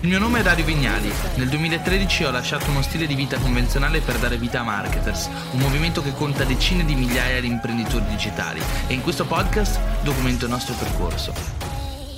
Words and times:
Il 0.00 0.08
mio 0.08 0.18
nome 0.18 0.40
è 0.40 0.42
Dario 0.42 0.66
Vignali. 0.66 1.10
Nel 1.36 1.48
2013 1.48 2.24
ho 2.24 2.30
lasciato 2.30 2.70
uno 2.70 2.82
stile 2.82 3.06
di 3.06 3.14
vita 3.14 3.38
convenzionale 3.38 4.00
per 4.00 4.18
dare 4.18 4.36
vita 4.36 4.60
a 4.60 4.62
Marketers, 4.62 5.30
un 5.52 5.58
movimento 5.58 6.02
che 6.02 6.12
conta 6.12 6.44
decine 6.44 6.84
di 6.84 6.94
migliaia 6.94 7.40
di 7.40 7.46
imprenditori 7.46 8.04
digitali 8.04 8.60
e 8.88 8.92
in 8.92 9.00
questo 9.00 9.24
podcast 9.24 9.80
documento 10.02 10.44
il 10.44 10.50
nostro 10.50 10.74
percorso. 10.74 11.32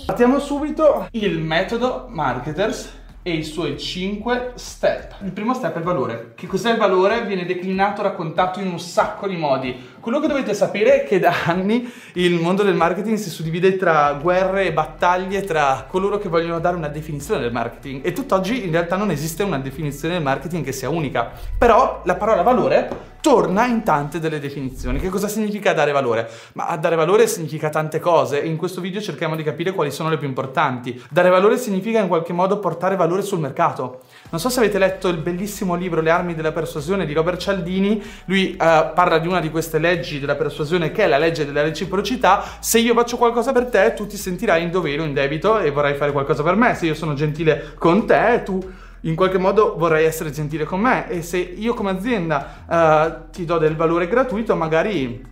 Partiamo 0.06 0.40
subito 0.40 1.06
il 1.12 1.38
metodo 1.38 2.08
Marketers 2.10 2.96
e 3.22 3.32
i 3.32 3.44
suoi 3.44 3.78
5 3.78 4.52
step. 4.54 5.16
Il 5.22 5.32
primo 5.32 5.54
step 5.54 5.74
è 5.74 5.78
il 5.78 5.84
valore. 5.84 6.32
Che 6.34 6.46
cos'è 6.46 6.72
il 6.72 6.78
valore? 6.78 7.26
Viene 7.26 7.44
declinato, 7.44 8.02
raccontato 8.02 8.58
in 8.58 8.68
un 8.68 8.80
sacco 8.80 9.28
di 9.28 9.36
modi. 9.36 9.96
Quello 10.08 10.22
che 10.22 10.28
dovete 10.28 10.54
sapere 10.54 11.02
è 11.02 11.06
che 11.06 11.18
da 11.18 11.34
anni 11.44 11.92
il 12.14 12.40
mondo 12.40 12.62
del 12.62 12.74
marketing 12.74 13.18
si 13.18 13.28
suddivide 13.28 13.76
tra 13.76 14.14
guerre 14.14 14.64
e 14.64 14.72
battaglie 14.72 15.42
tra 15.42 15.84
coloro 15.86 16.16
che 16.16 16.30
vogliono 16.30 16.60
dare 16.60 16.76
una 16.76 16.88
definizione 16.88 17.42
del 17.42 17.52
marketing 17.52 18.00
e 18.02 18.14
tutt'oggi 18.14 18.64
in 18.64 18.70
realtà 18.70 18.96
non 18.96 19.10
esiste 19.10 19.42
una 19.42 19.58
definizione 19.58 20.14
del 20.14 20.22
marketing 20.22 20.64
che 20.64 20.72
sia 20.72 20.88
unica. 20.88 21.30
Però 21.58 22.00
la 22.06 22.14
parola 22.14 22.40
valore 22.40 23.16
torna 23.20 23.66
in 23.66 23.82
tante 23.82 24.20
delle 24.20 24.38
definizioni. 24.38 24.98
Che 24.98 25.10
cosa 25.10 25.28
significa 25.28 25.74
dare 25.74 25.92
valore? 25.92 26.26
Ma 26.54 26.74
dare 26.76 26.96
valore 26.96 27.26
significa 27.26 27.68
tante 27.68 28.00
cose 28.00 28.40
e 28.40 28.46
in 28.46 28.56
questo 28.56 28.80
video 28.80 29.02
cerchiamo 29.02 29.36
di 29.36 29.42
capire 29.42 29.72
quali 29.72 29.90
sono 29.90 30.08
le 30.08 30.16
più 30.16 30.26
importanti. 30.26 31.02
Dare 31.10 31.28
valore 31.28 31.58
significa 31.58 31.98
in 31.98 32.08
qualche 32.08 32.32
modo 32.32 32.58
portare 32.58 32.96
valore 32.96 33.20
sul 33.20 33.40
mercato. 33.40 34.00
Non 34.30 34.40
so 34.40 34.50
se 34.50 34.58
avete 34.58 34.78
letto 34.78 35.08
il 35.08 35.16
bellissimo 35.16 35.74
libro 35.74 36.02
Le 36.02 36.10
armi 36.10 36.34
della 36.34 36.52
persuasione 36.52 37.06
di 37.06 37.14
Robert 37.14 37.38
Cialdini, 37.38 38.02
lui 38.26 38.50
uh, 38.52 38.56
parla 38.56 39.18
di 39.18 39.26
una 39.26 39.40
di 39.40 39.50
queste 39.50 39.78
leggi 39.78 40.20
della 40.20 40.34
persuasione 40.34 40.92
che 40.92 41.04
è 41.04 41.06
la 41.06 41.16
legge 41.16 41.46
della 41.46 41.62
reciprocità. 41.62 42.44
Se 42.60 42.78
io 42.78 42.92
faccio 42.92 43.16
qualcosa 43.16 43.52
per 43.52 43.66
te, 43.66 43.94
tu 43.94 44.06
ti 44.06 44.18
sentirai 44.18 44.62
in 44.62 44.70
dovere 44.70 45.00
o 45.00 45.04
in 45.06 45.14
debito 45.14 45.58
e 45.58 45.70
vorrai 45.70 45.94
fare 45.94 46.12
qualcosa 46.12 46.42
per 46.42 46.56
me. 46.56 46.74
Se 46.74 46.84
io 46.84 46.94
sono 46.94 47.14
gentile 47.14 47.72
con 47.78 48.06
te, 48.06 48.42
tu 48.44 48.60
in 49.02 49.14
qualche 49.14 49.38
modo 49.38 49.76
vorrei 49.78 50.04
essere 50.04 50.30
gentile 50.30 50.64
con 50.64 50.80
me 50.80 51.08
e 51.08 51.22
se 51.22 51.38
io 51.38 51.72
come 51.72 51.90
azienda 51.90 52.64
uh, 52.66 53.30
ti 53.30 53.46
do 53.46 53.56
del 53.56 53.76
valore 53.76 54.08
gratuito, 54.08 54.54
magari 54.56 55.24